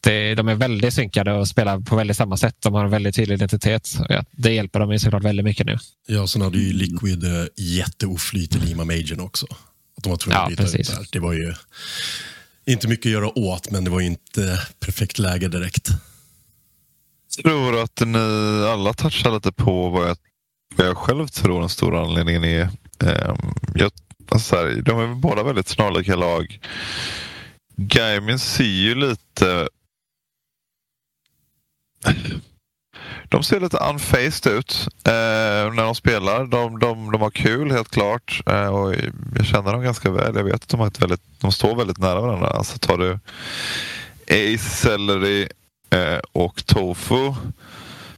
[0.00, 2.56] det, de är väldigt synkade och spelar på väldigt samma sätt.
[2.60, 3.98] De har en väldigt tydlig identitet.
[4.08, 5.78] Ja, det hjälper dem såklart väldigt mycket nu.
[6.06, 9.46] Ja, sen hade ju Liquid eh, jätteoflyt i Lima Majorn också.
[9.96, 11.06] Att de var tvungna ja, att byta ut där.
[11.12, 11.54] Det var ju
[12.66, 15.88] inte mycket att göra åt, men det var inte perfekt läge direkt.
[17.36, 18.18] Jag tror att ni
[18.66, 20.16] alla touchar lite på vad jag,
[20.76, 22.68] vad jag själv tror den stora anledningen är.
[23.02, 23.34] Eh,
[23.74, 23.90] jag,
[24.28, 26.60] alltså här, de är båda väldigt snarlika lag.
[27.76, 29.68] Gaimin ser ju lite
[33.28, 36.46] de ser lite unfaced ut eh, när de spelar.
[36.46, 38.42] De, de, de har kul helt klart.
[38.46, 38.94] Eh, och
[39.36, 40.36] jag känner dem ganska väl.
[40.36, 42.48] Jag vet att de, har ett väldigt, de står väldigt nära varandra.
[42.48, 43.18] Alltså tar du
[44.28, 45.48] Ace, Celery
[45.90, 47.34] eh, och Tofu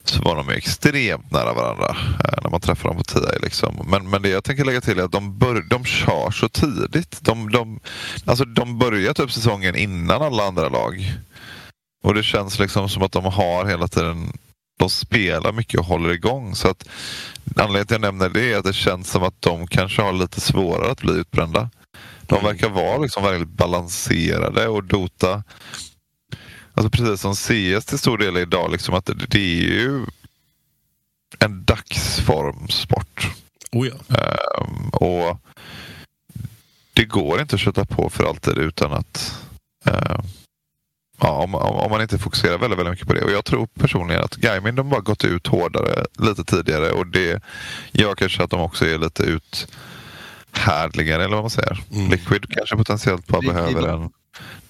[0.09, 3.39] så var de extremt nära varandra eh, när man träffar dem på TI.
[3.43, 3.87] Liksom.
[3.91, 7.19] Men, men det jag tänker lägga till är att de, bör, de kör så tidigt.
[7.21, 7.81] De, de,
[8.25, 11.13] alltså de börjar typ säsongen innan alla andra lag.
[12.05, 14.33] Och det känns liksom som att de har hela tiden
[14.79, 16.55] de spelar mycket och håller igång.
[16.55, 16.89] Så att
[17.57, 20.13] Anledningen till att jag nämner det är att det känns som att de kanske har
[20.13, 21.71] lite svårare att bli utbrända.
[22.23, 22.47] De mm.
[22.47, 25.43] verkar vara liksom väldigt balanserade och Dota,
[26.77, 30.07] alltså precis som CS till stor del idag, liksom att det, är ju
[31.39, 33.31] en dagsformsport.
[33.73, 33.95] Oh ja.
[34.61, 35.41] um, och
[36.93, 39.43] Det går inte att köta på för alltid utan att
[39.87, 40.21] uh,
[41.21, 43.25] Ja, om, om, man inte fokuserar väldigt, väldigt mycket på det.
[43.25, 47.43] Och Jag tror personligen att Gaimin de bara gått ut hårdare lite tidigare och det
[47.93, 49.23] gör kanske att de också är lite
[50.53, 51.83] uthärdligare eller vad man säger.
[51.93, 52.11] Mm.
[52.11, 54.11] Liquid kanske potentiellt bara behöver en...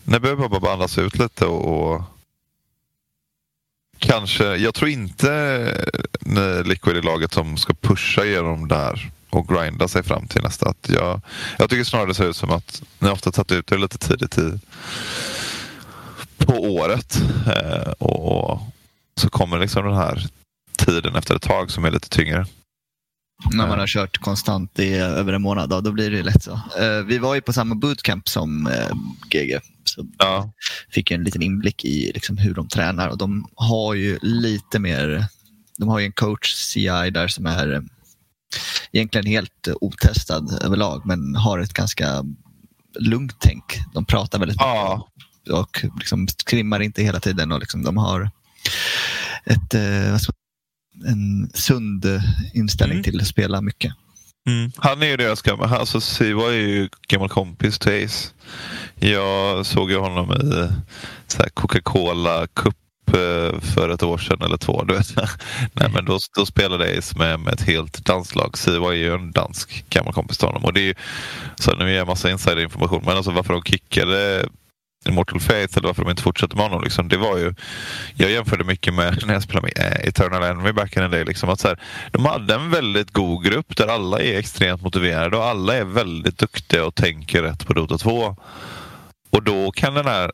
[0.09, 2.03] Nej, behöver bara andas ut lite och, och
[3.99, 5.75] Kanske, jag tror inte
[6.21, 10.69] ni Liquid i laget som ska pusha igenom där och grinda sig fram till nästa.
[10.69, 11.21] Att jag,
[11.59, 14.39] jag tycker snarare det ser ut som att ni ofta tagit ut det lite tidigt
[14.39, 14.59] i
[16.37, 17.23] på året.
[17.47, 18.61] Eh, och
[19.21, 20.27] så kommer liksom den här
[20.79, 22.47] tiden efter ett tag som är lite tyngre.
[23.45, 26.53] När man har kört konstant i över en månad, då, då blir det lätt så.
[26.53, 28.97] Eh, vi var ju på samma bootcamp som eh,
[29.31, 29.59] GG.
[29.85, 30.53] Så ja.
[30.91, 35.25] fick en liten inblick i liksom hur de tränar och de har ju lite mer,
[35.79, 37.83] de har ju en coach CI där som är
[38.93, 42.25] egentligen helt otestad överlag men har ett ganska
[42.99, 43.65] lugnt tänk.
[43.95, 45.09] De pratar väldigt ja
[45.51, 47.53] och liksom skrimmar inte hela tiden.
[47.53, 48.31] och liksom De har
[49.45, 50.19] ett, eh,
[51.07, 52.05] en sund
[52.55, 53.05] inställning mm.
[53.05, 53.93] till att spela mycket.
[54.47, 54.73] Mm.
[54.77, 58.29] Han är ju deras gamla, alltså Siwa är ju gammal kompis till Ace.
[58.95, 60.71] Jag såg ju honom i
[61.55, 62.77] Coca-Cola Cup
[63.09, 64.85] eh, för ett år sedan eller två.
[64.85, 65.17] Du vet.
[65.73, 68.59] Nej, men då, då spelade Ace med, med ett helt danslag.
[68.59, 70.65] Siwa är ju en dansk gammal kompis till honom.
[70.65, 70.95] Och det är ju,
[71.57, 74.49] så nu ger jag massa insiderinformation, men alltså varför de kickade
[75.09, 76.85] Immortal Faith eller varför de inte fortsätter med honom.
[76.85, 77.55] Liksom, det var ju,
[78.15, 81.25] jag jämförde mycket med när jag spelade med eh, Eternal Enemy back in the day.
[81.25, 81.81] Liksom, att så här,
[82.13, 86.39] de hade en väldigt god grupp där alla är extremt motiverade och alla är väldigt
[86.39, 88.37] duktiga och tänker rätt på Dota 2.
[89.31, 90.33] Och då kan den här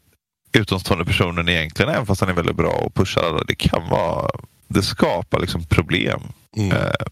[0.53, 4.31] utomstående personen egentligen, även fast han är väldigt bra och pushar alla, det kan vara,
[4.69, 6.21] det skapar liksom problem.
[6.57, 6.73] Mm.
[6.73, 7.07] Eh,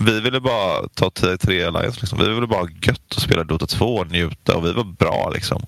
[0.00, 2.00] vi ville bara ta 10-3 Alliance.
[2.00, 2.18] Liksom.
[2.18, 5.30] Vi ville bara ha gött och spela Dota 2 och njuta och vi var bra.
[5.34, 5.66] Liksom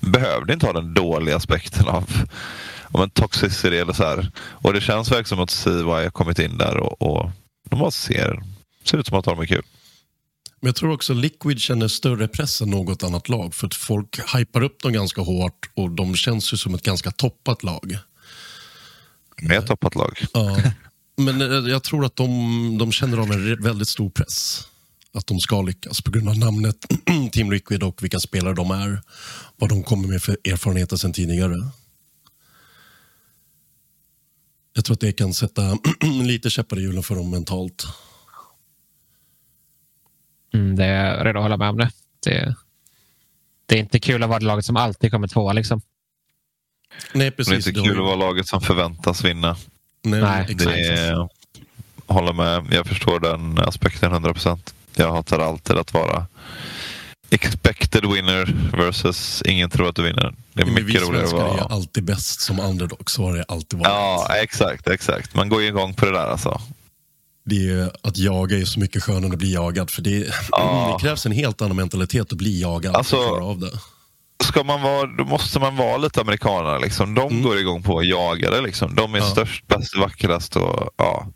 [0.00, 2.10] behövde inte ha den dåliga aspekten av
[2.92, 4.30] om en toxicity eller så här.
[4.38, 7.30] Och det känns verkligen som att CY har kommit in där och, och
[7.70, 8.42] de bara ser,
[8.84, 9.64] ser ut som att de är kul.
[10.60, 13.54] Men jag tror också Liquid känner större press än något annat lag.
[13.54, 17.10] För att folk hypar upp dem ganska hårt och de känns ju som ett ganska
[17.10, 17.98] toppat lag.
[19.42, 20.18] Mer toppat lag.
[20.32, 20.56] Ja.
[21.16, 24.66] Men eh, jag tror att de, de känner av en väldigt stor press.
[25.14, 26.76] Att de ska lyckas på grund av namnet
[27.32, 29.02] Team Liquid och vilka spelare de är.
[29.56, 31.56] Vad de kommer med för erfarenheter sedan tidigare.
[34.72, 35.62] Jag tror att det kan sätta
[36.22, 37.86] lite käppar i hjulen för dem mentalt.
[40.54, 41.90] Mm, det är jag redo att hålla med om det.
[42.24, 42.54] det.
[43.66, 45.52] Det är inte kul att vara det laget som alltid kommer tvåa.
[45.52, 45.80] Liksom.
[47.14, 47.52] Nej, Det precis.
[47.52, 49.56] är inte kul att vara laget som förväntas vinna.
[50.02, 50.64] Nej, Nej, exakt.
[50.64, 51.28] Det är,
[52.06, 52.66] håller med.
[52.72, 54.74] Jag förstår den aspekten 100%.
[54.94, 56.26] Jag hatar alltid att vara
[57.30, 60.34] expected winner versus ingen tror att du vinner.
[60.52, 61.74] Det är Men mycket roligare att svenskar är vara...
[61.74, 63.10] alltid bäst som underdog.
[63.10, 63.88] Så har det alltid varit.
[63.88, 65.34] Ja, exakt, exakt.
[65.34, 66.60] Man går ju igång på det där alltså.
[67.44, 69.90] Det är, att jaga är så mycket skönare än att bli jagad.
[69.90, 70.96] För det, Ja.
[70.98, 73.70] det krävs en helt annan mentalitet att bli jagad Alltså- att av det.
[74.44, 76.80] Ska man vara, då måste man vara lite amerikanare.
[76.80, 77.14] Liksom.
[77.14, 78.60] De går igång på att jaga det.
[78.60, 78.94] Liksom.
[78.94, 79.28] De är Mm.
[79.28, 79.30] Ja.
[79.34, 80.56] störst, bäst, vackrast.
[80.56, 81.26] Och, ja,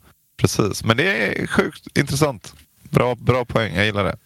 [0.41, 0.85] precis.
[0.85, 2.55] Men det är sjukt intressant.
[2.95, 4.17] Bra, bra poäng, jag gillar det.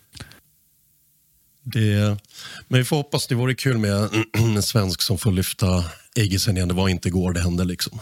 [1.62, 2.18] det.
[2.68, 5.84] Men vi får hoppas, det vore kul med en svensk som får lyfta
[6.16, 6.68] äggisen igen.
[6.68, 8.00] Det var inte igår det hände liksom.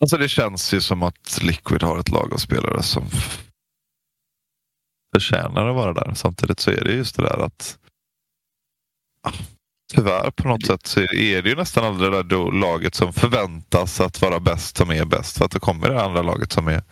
[0.00, 3.04] Alltså det känns ju som att Liquid har ett lag av spelare som
[5.14, 6.14] förtjänar att vara där.
[6.14, 7.78] Samtidigt så är det just det där att
[9.92, 14.00] tyvärr på något sätt så är det ju nästan aldrig det där laget som förväntas
[14.00, 15.38] att vara bäst som är bäst.
[15.38, 16.82] För att det kommer det andra laget som är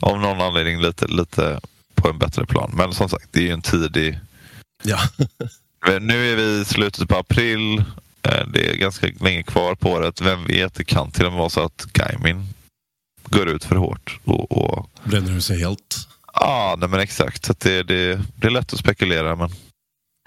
[0.00, 1.60] av någon anledning lite, lite
[2.04, 2.70] på en bättre plan.
[2.74, 4.18] Men som sagt, det är ju en tidig...
[4.82, 4.98] Ja.
[6.00, 7.78] Nu är vi i slutet på april.
[8.22, 10.20] Eh, Det är ganska länge kvar på året.
[10.20, 12.46] Vem vet, det kan till och med vara så att Gaimin
[13.24, 14.18] går ut för hårt.
[14.24, 14.90] Och, och...
[15.04, 16.08] Bränner ut sig helt.
[16.34, 17.44] Ja, nej, men exakt.
[17.44, 19.36] Så det, det, det är lätt att spekulera.
[19.36, 19.50] Men...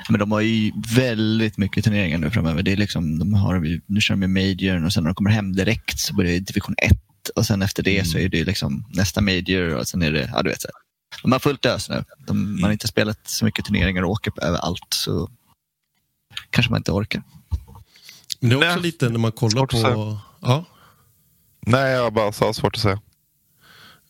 [0.09, 2.63] Men de har ju väldigt mycket turneringar nu framöver.
[2.63, 5.31] Det är liksom, de har, nu kör de ju Major och sen när de kommer
[5.31, 6.91] hem direkt så börjar det division 1
[7.35, 10.43] och sen efter det så är det liksom nästa Major och sen är det, ja
[10.43, 10.61] du vet.
[10.61, 10.69] Så.
[11.21, 12.03] De har fullt ös nu.
[12.27, 15.29] De, Man har inte spelat så mycket turneringar och åker på överallt så
[16.49, 17.23] kanske man inte orkar.
[18.39, 18.81] Men det är också Nej.
[18.81, 19.87] lite när man kollar Svårt att på...
[19.87, 20.19] säga.
[20.41, 20.65] Ja,
[21.67, 22.99] Nej, jag bara sa svårt att säga.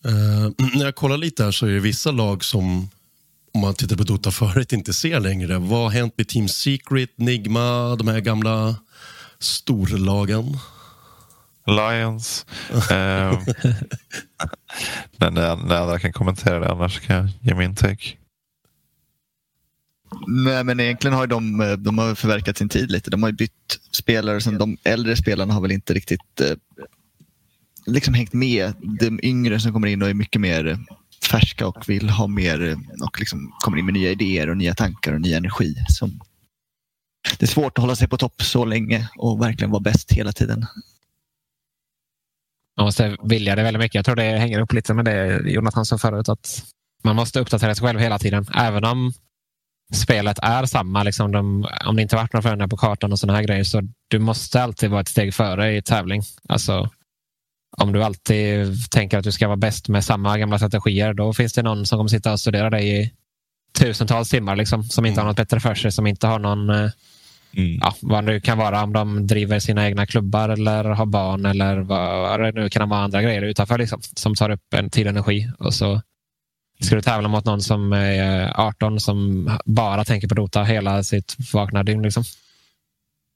[0.05, 2.89] Eh, när jag kollar lite här så är det vissa lag som,
[3.53, 5.57] om man tittar på Dota förut, inte ser längre.
[5.57, 8.75] Vad har hänt med Team Secret, Nigma, de här gamla
[9.39, 10.57] storlagen?
[11.67, 12.45] Lions.
[12.91, 13.41] eh,
[15.17, 18.17] men när, andra kan kommentera det, annars kan jag ge min take.
[20.27, 23.09] Nej, men egentligen har de, eh, de har förverkat sin tid lite.
[23.09, 24.41] De har ju bytt spelare.
[24.41, 26.57] Sen de äldre spelarna har väl inte riktigt eh,
[27.85, 28.73] liksom hängt med.
[28.99, 30.79] De yngre som kommer in och är mycket mer
[31.29, 34.73] färska och vill ha mer eh, och liksom kommer in med nya idéer och nya
[34.73, 35.75] tankar och ny energi.
[35.89, 36.19] Som
[37.39, 40.31] det är svårt att hålla sig på topp så länge och verkligen vara bäst hela
[40.31, 40.65] tiden.
[42.77, 43.95] Man måste vilja det väldigt mycket.
[43.95, 46.29] Jag tror det hänger upp lite med det Jonathan sa förut.
[46.29, 46.63] Att
[47.03, 48.45] man måste uppdatera sig själv hela tiden.
[48.55, 49.13] Även om
[49.93, 51.03] spelet är samma.
[51.03, 53.63] Liksom de, om det inte varit några förändringar på kartan och såna här grejer.
[53.63, 56.21] Så du måste alltid vara ett steg före i tävling.
[56.49, 56.89] Alltså,
[57.77, 61.13] om du alltid tänker att du ska vara bäst med samma gamla strategier.
[61.13, 63.11] Då finns det någon som kommer sitta och studera dig i
[63.79, 64.55] tusentals timmar.
[64.55, 65.91] Liksom, som inte har något bättre för sig.
[65.91, 66.69] Som inte har någon
[67.57, 68.83] eh, ja, vad det nu kan vara.
[68.83, 73.01] Om de driver sina egna klubbar eller har barn eller vad det nu kan vara
[73.01, 75.49] andra grejer utanför liksom, som tar upp en tid och energi.
[75.59, 76.01] Och så
[76.81, 81.35] ska du tävla mot någon som är 18 som bara tänker på Dota hela sitt
[81.53, 82.01] vakna dygn.
[82.01, 82.23] Liksom.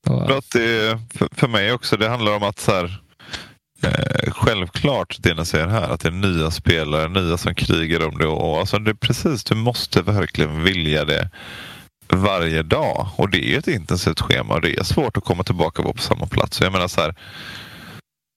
[0.08, 1.00] Och, att det,
[1.32, 3.02] för, mig också, det handlar om att så här,
[3.84, 8.18] eh, självklart det ni säger här, att det är nya spelare, nya som krigar om
[8.18, 8.28] det.
[8.28, 11.30] Och, alltså, det är precis, du måste verkligen vilja det
[12.12, 13.08] varje dag.
[13.16, 15.86] Och det är ju ett intensivt schema och det är svårt att komma tillbaka och
[15.86, 16.58] vara på samma plats.
[16.58, 17.16] Så jag menar så här,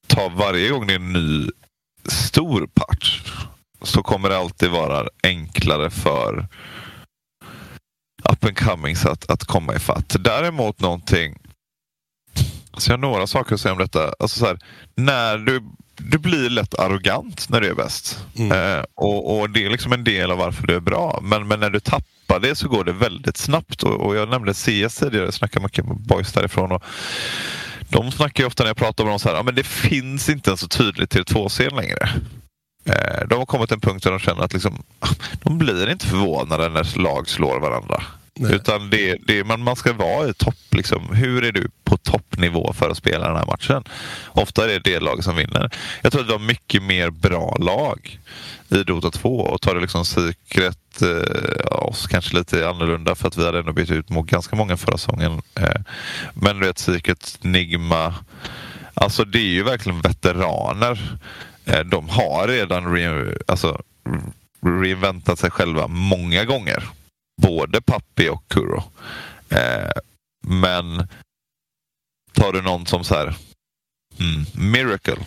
[0.07, 1.51] ta varje gång det är en ny
[2.05, 3.21] stor patch
[3.83, 6.49] så kommer det alltid vara enklare för
[8.31, 10.17] up and comings att, att komma ifatt.
[10.21, 11.39] Däremot någonting
[12.79, 14.13] så jag har några saker att säga om detta.
[14.19, 14.59] Alltså så här,
[14.95, 15.63] när du,
[15.97, 18.25] du blir lätt arrogant när du är bäst.
[18.53, 21.21] Eh, och, och Det är liksom en del av varför du är bra.
[21.23, 23.83] Men, men när du tappar det så går det väldigt snabbt.
[23.83, 26.73] Och, och Jag nämnde CS tidigare, jag snackade mycket med boys därifrån.
[26.73, 26.83] Och
[27.89, 30.29] de snackar ju ofta när jag pratar med dem så här, ja, men det finns
[30.29, 32.09] inte en så tydligt till 2C längre.
[32.85, 35.09] Eh, de har kommit till en punkt där de känner att liksom, ah,
[35.43, 38.03] de blir inte förvånade när lag slår varandra.
[38.37, 38.55] Nej.
[38.55, 40.55] Utan det, det, man, man ska vara i topp.
[40.71, 41.09] Liksom.
[41.15, 43.85] Hur är du på toppnivå för att spela den här matchen?
[44.27, 45.71] Ofta är det det lag som vinner.
[46.03, 48.19] Jag tror att det var mycket mer bra lag
[48.69, 53.39] i Dota 2 och tar det liksom Secret eh, oss kanske lite annorlunda för att
[53.39, 55.43] vi hade ändå bytt ut mot ganska många förra säsongen.
[55.55, 55.81] Eh,
[56.35, 58.15] men du vet Secret, Nigma.
[58.95, 61.19] Alltså det är ju verkligen veteraner.
[61.65, 63.83] Eh, de har redan re, alltså,
[64.83, 66.85] reinventat sig själva många gånger.
[67.43, 68.83] Både Pappi och Kuro.
[69.49, 69.91] Eh,
[70.47, 71.09] men
[72.33, 73.37] tar du någon som så här,
[74.19, 75.25] hmm, Miracle.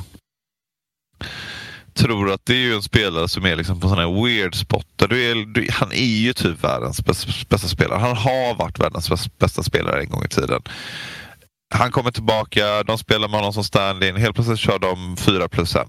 [1.94, 4.88] Tror att det är ju en spelare som är liksom på sådana här weird spot.
[4.96, 8.00] Du är, du, han är ju typ världens bästa, bästa spelare.
[8.00, 10.62] Han har varit världens bästa spelare en gång i tiden.
[11.74, 14.16] Han kommer tillbaka, de spelar med honom som stand-in.
[14.16, 15.88] Helt plötsligt kör de fyra plus en.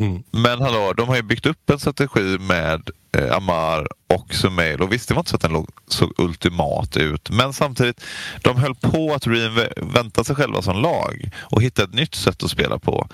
[0.00, 0.22] Mm.
[0.30, 4.80] Men hallå, de har ju byggt upp en strategi med eh, Amar och Sumail.
[4.82, 7.30] Och visst, det var inte så att den låg, såg ultimat ut.
[7.30, 8.04] Men samtidigt,
[8.42, 12.50] de höll på att reinventa sig själva som lag och hitta ett nytt sätt att
[12.50, 13.08] spela på.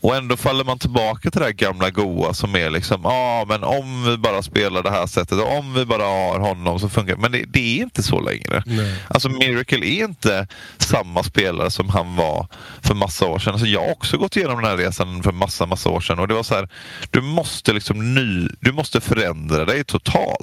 [0.00, 3.44] Och ändå faller man tillbaka till det här gamla goa som är liksom, ja ah,
[3.48, 6.88] men om vi bara spelar det här sättet och om vi bara har honom så
[6.88, 7.20] funkar det.
[7.20, 8.62] Men det, det är inte så längre.
[8.66, 8.94] Nej.
[9.08, 10.46] Alltså Miracle är inte
[10.78, 12.46] samma spelare som han var
[12.82, 13.52] för massa år sedan.
[13.52, 16.28] Alltså jag har också gått igenom den här resan för massa, massa år sedan och
[16.28, 16.68] det var så här,
[17.10, 20.39] du måste liksom ny, du måste förändra dig totalt.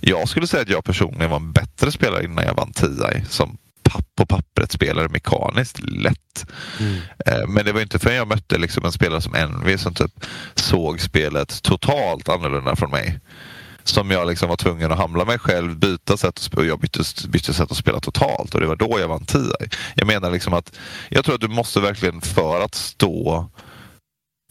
[0.00, 3.56] Jag skulle säga att jag personligen var en bättre spelare innan jag vann TI som
[3.82, 6.46] papp på pappret spelare mekaniskt lätt.
[6.80, 6.96] Mm.
[7.26, 10.26] Eh, Men det var inte förrän jag mötte liksom en spelare som Envy som typ
[10.54, 13.20] såg spelet totalt annorlunda från mig.
[13.86, 16.60] Som jag liksom var tvungen att hamla mig själv, byta sätt att spela.
[16.62, 19.68] och Jag bytte, bytte sätt att spela totalt och det var då jag vann TI.
[19.94, 20.72] Jag menar liksom att
[21.08, 23.48] jag tror att du måste verkligen för att stå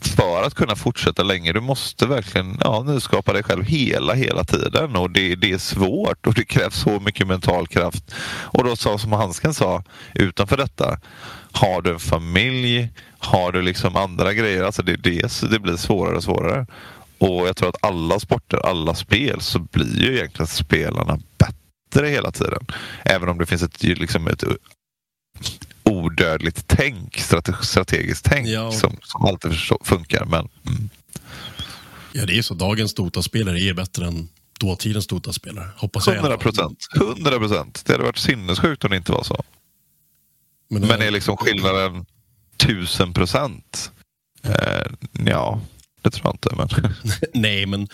[0.08, 4.96] för att kunna fortsätta länge, du måste verkligen ja, nyskapa dig själv hela, hela tiden.
[4.96, 8.16] Och det, det är svårt och det krävs så mycket mental kraft.
[8.26, 9.84] Och då sa som Hansken sa,
[10.16, 11.00] utanför detta,
[11.52, 12.90] har du en familj,
[13.20, 16.68] har du liksom andra grejer, alltså det, det, det blir svårare och svårare.
[17.18, 22.32] Och jag tror att alla sporter, alla spel, så blir ju egentligen spelarna bättre hela
[22.32, 22.66] tiden.
[23.06, 24.44] Även om det finns ett, liksom ett
[26.04, 28.72] odödligt tänk, strate- strategiskt tänk Ja.
[28.72, 29.52] som, som alltid
[29.84, 30.26] funkar.
[30.26, 30.90] Men mm,
[32.16, 32.54] Ja, det är så.
[32.54, 34.30] Dagens Dota-spelare är bättre än
[34.60, 35.70] dåtidens Dota-spelare.
[35.78, 36.16] Hoppas jag.
[36.16, 36.54] i alla 100 fall.
[36.54, 36.88] procent.
[36.96, 37.84] 100 procent.
[37.86, 39.44] Det hade varit sinnessjukt om det inte var så.
[40.70, 42.06] Men, Men är liksom skillnaden
[42.58, 43.92] tusen procent?
[44.44, 44.86] Eh,
[45.26, 45.62] ja,
[46.02, 46.56] det tror jag inte.
[46.56, 46.94] Men...
[47.42, 47.88] Nej, men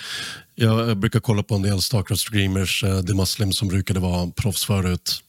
[0.56, 5.24] jag brukar kolla på en del Starcraft-streamers, uh, The Muslim, som brukade vara proffs förut.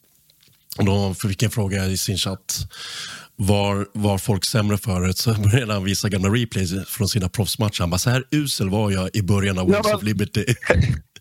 [0.79, 2.59] Och då fick en fråga i sin chatt.
[3.37, 5.19] Var, var folk sämre förut?
[5.19, 7.81] Så började han visa gamla replays från sina proffsmatcher.
[7.81, 10.45] Han bara, så här usel var jag i början av Ja, Wings men- of Liberty.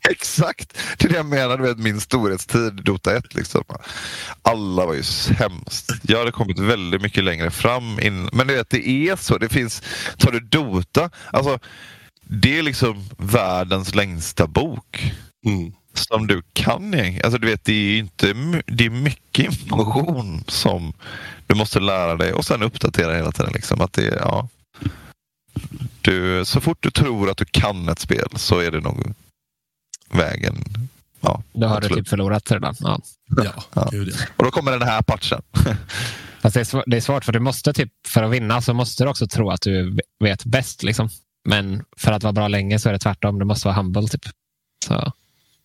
[0.09, 0.77] Exakt!
[0.97, 3.35] Det är det jag menar, vet min storhetstid, Dota 1.
[3.35, 3.63] Liksom.
[4.41, 5.91] Alla var ju sämst.
[6.01, 7.99] Jag hade kommit väldigt mycket längre fram.
[7.99, 8.29] In...
[8.33, 9.37] Men du vet, det är så.
[9.37, 9.81] Det finns...
[10.17, 11.59] Tar du Dota, alltså
[12.21, 15.13] det är liksom världens längsta bok.
[15.45, 15.71] Mm.
[16.07, 16.95] Som du kan.
[17.23, 18.33] Alltså du vet, det är, inte,
[18.65, 20.93] det är mycket information som
[21.47, 23.53] du måste lära dig och sen uppdatera hela tiden.
[23.53, 23.81] Liksom.
[23.81, 24.47] Att det, ja.
[26.01, 29.13] du, så fort du tror att du kan ett spel så är det nog
[30.11, 30.55] vägen.
[31.21, 32.05] Ja, Då har du absolut.
[32.05, 32.75] typ förlorat redan.
[32.79, 32.99] Ja.
[33.43, 33.91] Ja, ja.
[34.35, 35.41] Och då kommer den här patchen.
[36.41, 38.73] Fast det, är svårt, det är svårt för du måste typ, för att vinna så
[38.73, 40.83] måste du också tro att du vet bäst.
[40.83, 41.09] Liksom.
[41.49, 43.39] Men för att vara bra länge så är det tvärtom.
[43.39, 44.07] Du måste vara humble.
[44.07, 44.25] Typ.
[44.85, 45.11] Så,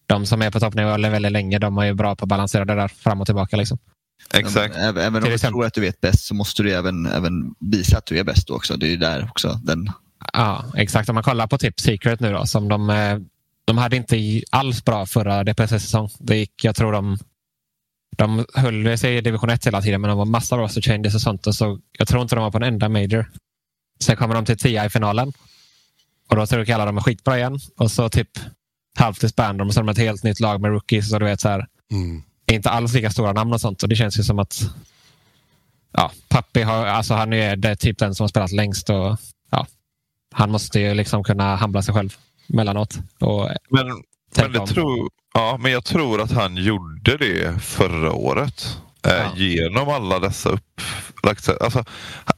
[0.07, 2.75] de som är på toppnivå väldigt länge, de är ju bra på att balansera det
[2.75, 3.57] där fram och tillbaka.
[3.57, 3.79] Liksom.
[4.35, 4.77] Exakt.
[4.77, 7.07] Även, även om Till du exempel- tror att du vet bäst så måste du även,
[7.07, 8.77] även visa att du är bäst också.
[8.77, 9.91] Det är ju där också den
[10.33, 11.09] Ja, exakt.
[11.09, 13.19] Om man kollar på typ Secret nu då, som de, eh,
[13.65, 16.11] de hade inte alls bra förra DPS-säsong.
[16.19, 17.19] Det gick, jag tror de,
[18.17, 21.21] de höll sig i division 1 hela tiden, men de var massa roster changes och
[21.21, 21.47] sånt.
[21.47, 23.31] Och så, jag tror inte de var på en enda major.
[24.01, 25.33] Sen kommer de till 10 i finalen.
[26.31, 27.59] Och då tror jag alla de är skitbra igen.
[27.77, 28.31] Och så typ
[28.99, 31.13] halvt disband de och så har de ett helt nytt lag med rookies.
[31.13, 32.23] Och du vet så här, Mm.
[32.53, 33.83] inte alls lika stora namn och sånt.
[33.83, 34.61] Och det känns ju som att
[35.93, 38.91] ja, Pappi har, alltså han är det typ den som har spelat längst.
[38.91, 39.17] Och,
[39.51, 39.67] ja,
[40.35, 42.17] han måste ju liksom kunna handla sig själv
[42.47, 42.99] mellanåt.
[43.21, 43.87] Och, Men,
[44.37, 44.67] men, det om.
[44.67, 48.77] tror, ja, men jag tror att han gjorde det förra året.
[49.07, 49.33] Eh, Ja.
[49.37, 51.85] Genom alla dessa upplagt alltså,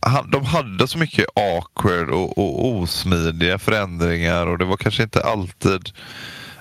[0.00, 5.22] han, De hade så mycket awkward och, och osmidiga förändringar och det var kanske inte
[5.22, 5.90] alltid...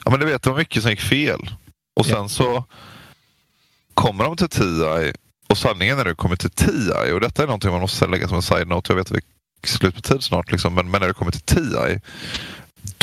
[0.05, 1.49] Ja, men du vet, det var mycket som gick fel.
[1.99, 2.63] Och sen så
[3.93, 5.13] kommer de till TI
[5.49, 8.35] och sanningen när du kommer till TI och detta är någonting man måste lägga som
[8.35, 8.91] en side-note.
[8.91, 9.21] Jag vet att vi
[9.63, 11.99] är slut på tid snart, liksom, men, men när du kommer till TI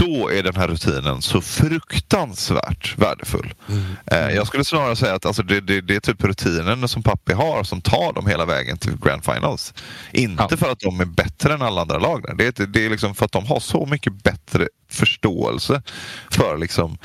[0.06, 3.54] då är den här rutinen så fruktansvärt värdefull.
[3.68, 4.34] Mm.
[4.34, 7.64] jag skulle snarare säga att alltså, det, det, det, är typ rutinen som Pappi har
[7.64, 9.74] som tar dem hela vägen till Grand Finals.
[10.12, 10.56] Inte ja.
[10.56, 12.24] för att de är bättre än alla andra lag.
[12.38, 15.82] Det, är, det är liksom för att de har så mycket bättre förståelse
[16.30, 16.98] för liksom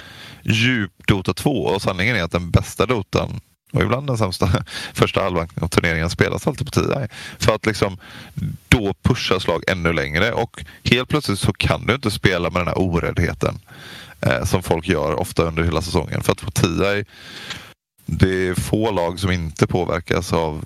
[0.43, 3.39] djup Dota 2 och sanningen är att den bästa Dotan
[3.71, 4.49] och ibland den sämsta
[4.93, 7.07] första halvan av turneringen spelas alltid på 10
[7.39, 7.97] För att liksom
[8.67, 12.67] då pushas lag ännu längre och helt plötsligt så kan du inte spela med den
[12.67, 13.59] här oräddheten
[14.21, 16.23] eh, som folk gör ofta under hela säsongen.
[16.23, 17.05] För att på 10
[18.05, 20.65] det är få lag som inte påverkas av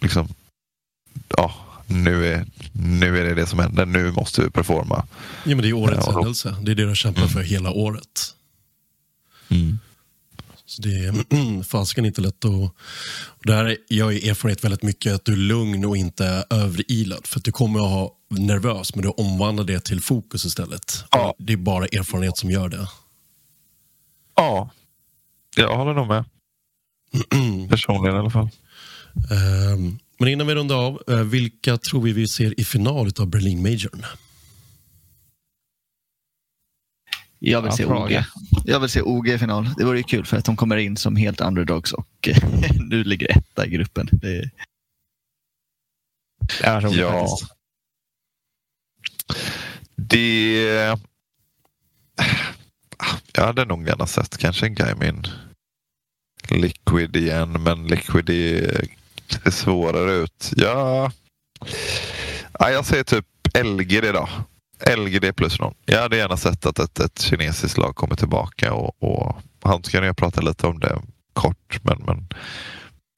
[0.00, 0.28] liksom,
[1.28, 1.54] ja,
[1.86, 5.06] nu är, nu är det det som händer, nu måste vi performa.
[5.44, 7.32] Ja, men det är årets ja, händelse, det är det du kämpar mm.
[7.32, 8.34] för hela året.
[9.48, 9.78] Mm.
[10.76, 12.72] Så det är fasiken inte lätt att...
[13.42, 17.26] Där jag har erfarenhet väldigt mycket att du är lugn och inte överilad.
[17.26, 21.04] För att du kommer att ha nervös, men du omvandlar det till fokus istället.
[21.10, 21.34] Ja.
[21.38, 22.88] Det är bara erfarenhet som gör det.
[24.34, 24.70] Ja,
[25.56, 26.24] jag håller nog med.
[27.70, 28.48] Personligen i alla fall.
[29.74, 33.26] Um, men innan vi rundar av, uh, vilka tror vi vi ser i final av
[33.26, 34.04] Berlin Majorn?
[37.38, 38.22] Jag vill, se OG.
[38.68, 39.74] Jag vill se OG i final.
[39.76, 42.28] Det vore ju kul för att de kommer in som helt underdogs och
[42.90, 44.08] nu ligger etta i gruppen.
[44.12, 44.50] Det,
[46.58, 47.20] det är roligt ja.
[47.20, 47.52] faktiskt.
[49.96, 50.98] Det...
[53.32, 55.26] Jag hade nog gärna sett kanske en Gaimin
[56.50, 58.88] Liquid igen, men Liquid är,
[59.44, 60.52] är svårare ut.
[60.56, 61.12] Ja,
[62.58, 64.28] ja jag säger typ LGD då.
[64.96, 65.74] LGD plus någon.
[65.84, 70.04] Jag hade gärna sett att ett, ett kinesiskt lag kommer tillbaka och, och han ska
[70.04, 71.02] jag prata lite om det
[71.32, 72.28] kort, men, men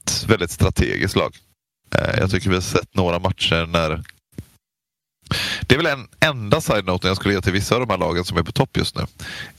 [0.07, 1.37] ett väldigt strategiskt lag.
[1.95, 4.03] Eh, jag tycker vi har sett några matcher när
[5.61, 8.25] det är väl en enda side-note jag skulle ge till vissa av de här lagen
[8.25, 9.07] som är på topp just nu.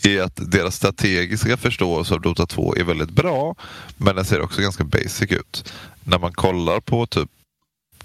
[0.04, 3.56] Är att deras strategiska förståelse av Dota 2 är väldigt bra,
[3.98, 5.74] men den ser också ganska basic ut.
[6.04, 7.30] När man kollar på typ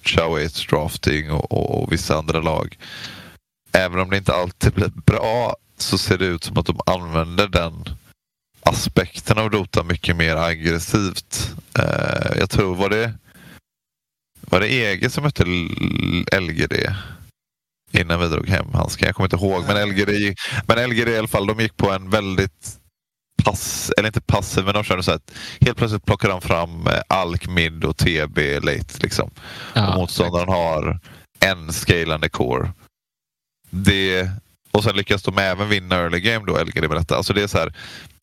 [0.02, 2.78] Chao 8 drafting och, och, och, vissa andra lag
[3.74, 7.48] även om det inte alltid blir bra så ser det ut som att de använder
[7.48, 7.84] den
[8.60, 11.54] aspekten av Dota mycket mer aggressivt.
[11.78, 13.14] Uh, jag tror, var det
[14.40, 15.44] var det EG som mötte
[16.40, 16.72] LGD?
[17.92, 19.06] Innan vi drog hem handsken.
[19.06, 19.64] Jag kommer inte ihåg.
[19.66, 22.78] Men LGD, men LGD i alla fall, de gick på en väldigt
[23.44, 27.00] pass, eller inte passiv, men de körde så att helt plötsligt plockar de fram eh,
[27.08, 28.98] Alk, Mid och TB late.
[29.00, 29.30] Liksom.
[29.74, 31.00] Ja, och motståndaren har
[31.40, 32.72] en scalande core
[33.74, 34.30] det,
[34.70, 37.16] och sen lyckas de även vinna early game då, LGD med detta.
[37.16, 37.74] Alltså det är så här,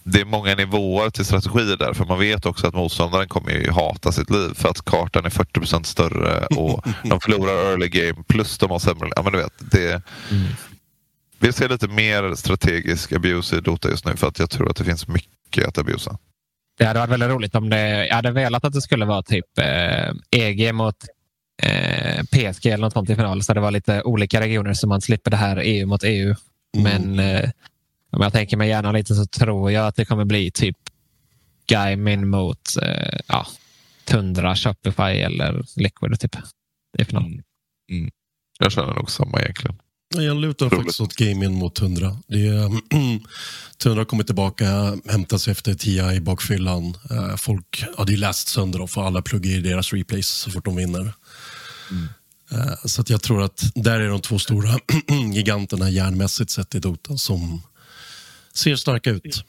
[0.04, 1.94] det är många nivåer till strategier där.
[1.94, 5.30] För man vet också att motståndaren kommer ju hata sitt liv för att kartan är
[5.30, 9.10] 40% större och de förlorar early game plus de har sämre...
[9.16, 9.92] Ja, men du vet, det,
[10.32, 10.48] mm.
[11.40, 14.76] Vi ser lite mer strategisk abuse i Dota just nu för att jag tror att
[14.76, 16.18] det finns mycket att abusa.
[16.78, 18.08] Det hade varit väldigt roligt om det...
[18.08, 20.96] Jag hade velat att det skulle vara typ eh, EG mot
[21.62, 23.44] eh, PSG eller något sånt i final.
[23.44, 26.36] Så det var lite olika regioner så man slipper det här EU mot EU.
[26.78, 27.16] Mm.
[27.16, 27.50] Men eh,
[28.12, 30.78] om jag tänker mig gärna lite så tror jag att det kommer bli typ
[31.68, 33.48] Gaimin mot eh, ja,
[34.06, 36.36] Tundra, Shopify eller Liquid typ,
[36.98, 37.26] i final.
[37.26, 37.44] Mm.
[37.92, 38.12] Mm.
[38.60, 39.78] Jag känner nog samma egentligen.
[40.16, 40.78] Jag lutar Roligt.
[40.78, 42.18] faktiskt åt gaming mot Tundra.
[42.28, 42.72] Det är,
[43.78, 46.98] Tundra kommer tillbaka, hämtar sig efter TI i bakfyllan.
[47.12, 50.66] Eh, folk hade ju läst sönder och får alla plugga i deras replays så fort
[50.66, 51.14] de vinner.
[51.92, 52.08] Mm.
[52.86, 54.80] Så att jag tror att där är de två stora
[55.34, 57.62] giganterna järnmässigt sett i Dota som
[58.54, 59.46] ser starka ut.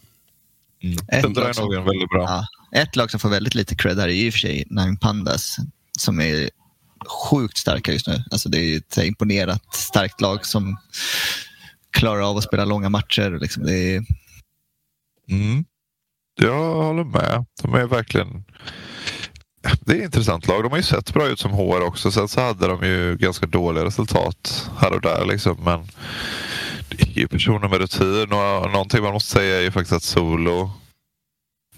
[0.82, 0.98] Mm.
[1.08, 2.22] Ett, lag som, är väldigt bra.
[2.22, 2.46] Ja,
[2.80, 5.56] ett lag som får väldigt lite cred här är i och för sig Nine Pandas
[5.98, 6.50] som är
[7.06, 8.24] sjukt starka just nu.
[8.30, 10.76] Alltså det är ett imponerat starkt lag som
[11.90, 13.38] klarar av att spela långa matcher.
[13.40, 14.04] Liksom det är...
[15.30, 15.64] mm.
[16.34, 17.46] Jag håller med.
[17.62, 18.44] De är verkligen
[19.80, 20.62] det är ett intressant lag.
[20.62, 22.10] De har ju sett bra ut som HR också.
[22.10, 25.24] Sen så hade de ju ganska dåliga resultat här och där.
[25.26, 25.56] Liksom.
[25.64, 25.88] Men
[26.88, 28.32] det är ju personer med rutin.
[28.32, 30.70] Och någonting man måste säga är ju faktiskt att Solo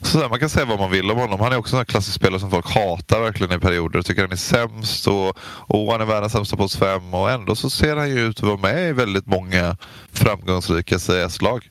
[0.05, 1.41] så där, man kan säga vad man vill om honom.
[1.41, 4.03] Han är också en klassisk spelare som folk hatar verkligen i perioder.
[4.03, 7.14] Tycker han är sämst och, och han är världens sämsta på fem.
[7.14, 9.76] och ändå så ser han ju ut att vara med i väldigt många
[10.12, 11.70] framgångsrika CS-lag.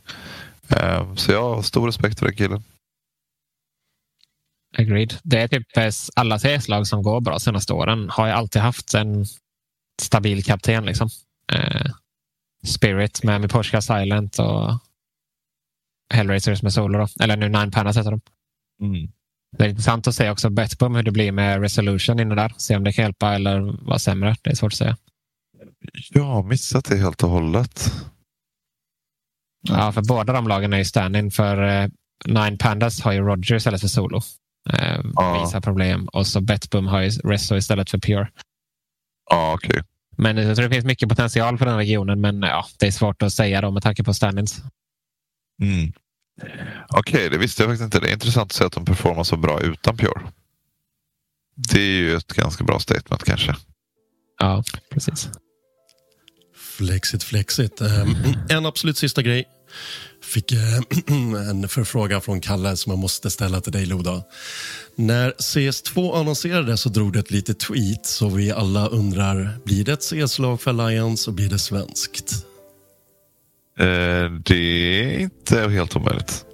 [0.69, 2.63] Ehm, så jag har stor respekt för den killen.
[4.77, 5.13] Agreed.
[5.23, 8.93] Det är typ eh, alla CS-lag som går bra senaste åren har ju alltid haft
[8.93, 9.25] en
[10.01, 10.85] stabil kapten.
[10.85, 11.09] Liksom.
[11.51, 11.91] Eh,
[12.65, 14.79] Spirit med Miposhka Silent och
[16.13, 16.99] Hellraisers med Solo.
[16.99, 17.07] Då.
[17.23, 18.21] Eller nu Nine Panas heter de.
[18.81, 19.11] Mm.
[19.57, 22.53] Det är intressant att se också bett på hur det blir med Resolution inne där.
[22.57, 24.35] Se om det kan hjälpa eller vara sämre.
[24.41, 24.97] Det är svårt att säga.
[26.09, 27.93] Jag har missat det helt och hållet.
[29.61, 31.31] Ja, för båda de lagen är ju stand-in.
[31.31, 31.89] För eh,
[32.25, 34.21] Nine Pandas har ju Roger istället för Solo.
[34.69, 35.43] Eh, Ja.
[35.45, 36.07] Visar problem.
[36.07, 38.31] Och så Betboom har ju Resto istället för Pure.
[39.29, 39.83] Ja, okej.
[40.17, 42.21] Men jag tror det finns mycket potential för den regionen.
[42.21, 44.61] Men ja, det är svårt att säga då med tanke på stand-ins.
[45.61, 45.91] Mm.
[46.89, 47.99] Okej, det visste jag faktiskt inte.
[47.99, 50.21] Det är intressant att se att de performar så bra utan Pure.
[51.55, 53.55] Det är ju ett ganska bra statement kanske.
[54.39, 55.29] Ja, precis.
[56.77, 57.81] Flexit, flexit.
[57.81, 58.15] Ehm,
[58.49, 59.45] En absolut sista grej.
[60.21, 60.59] Fick eh,
[61.49, 64.23] en förfrågan från Kalle som jag måste ställa till dig Loda.
[64.95, 69.93] När CS2 annonserades så drog det ett litet tweet så vi alla undrar, blir det
[69.93, 72.45] ett CS-lag för Alliance och blir det svenskt?
[73.79, 76.45] Eh, det är inte helt omöjligt.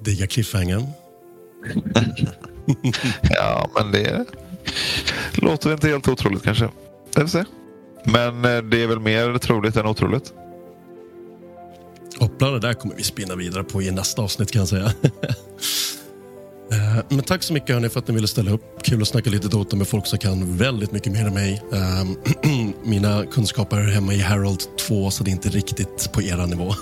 [0.00, 0.86] Digga cliffhangern.
[3.22, 4.26] Ja, men det
[5.34, 6.68] låter inte helt otroligt kanske.
[7.14, 7.44] Det får se.
[8.04, 10.32] Men eh, det är väl mer troligt än otroligt.
[12.22, 14.92] Hoppla, det där kommer vi spinna vidare på i nästa avsnitt kan jag säga.
[16.72, 18.82] Eh, Men tack så mycket hörni för att ni ville ställa upp.
[18.82, 21.62] Kul att snacka lite Dota med folk som kan väldigt mycket mer än mig.
[21.72, 22.50] Eh,
[22.84, 26.74] Mina kunskaper är hemma i Herald 2 så det är inte riktigt på era nivå.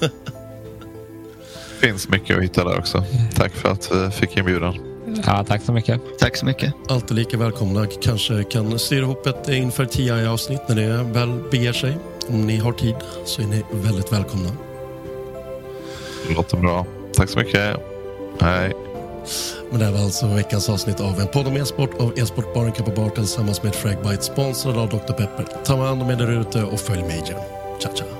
[1.80, 3.04] finns mycket att hitta där också.
[3.34, 4.78] Tack för att vi fick inbjudan.
[5.26, 6.00] Ja, tack så mycket.
[6.18, 6.74] Tack så mycket.
[6.88, 7.86] Alltid lika välkomna.
[8.02, 11.96] Kanske kan styra ihop ett inför 10 avsnitt när det väl beger sig.
[12.28, 14.50] Om ni har tid så är ni väldigt välkomna.
[16.28, 16.86] Det låter bra.
[17.14, 17.76] Tack så mycket.
[18.40, 18.72] Hej.
[19.70, 22.90] Men det här var alltså veckans avsnitt av en podd om e-sport av e-sportbaren Kappa
[22.90, 25.12] Bar tillsammans med Fragbite sponsrad av Dr.
[25.12, 25.46] Pepper.
[25.64, 27.36] Ta hand om er där ute och följ Major.
[27.80, 28.19] Ciao, ciao.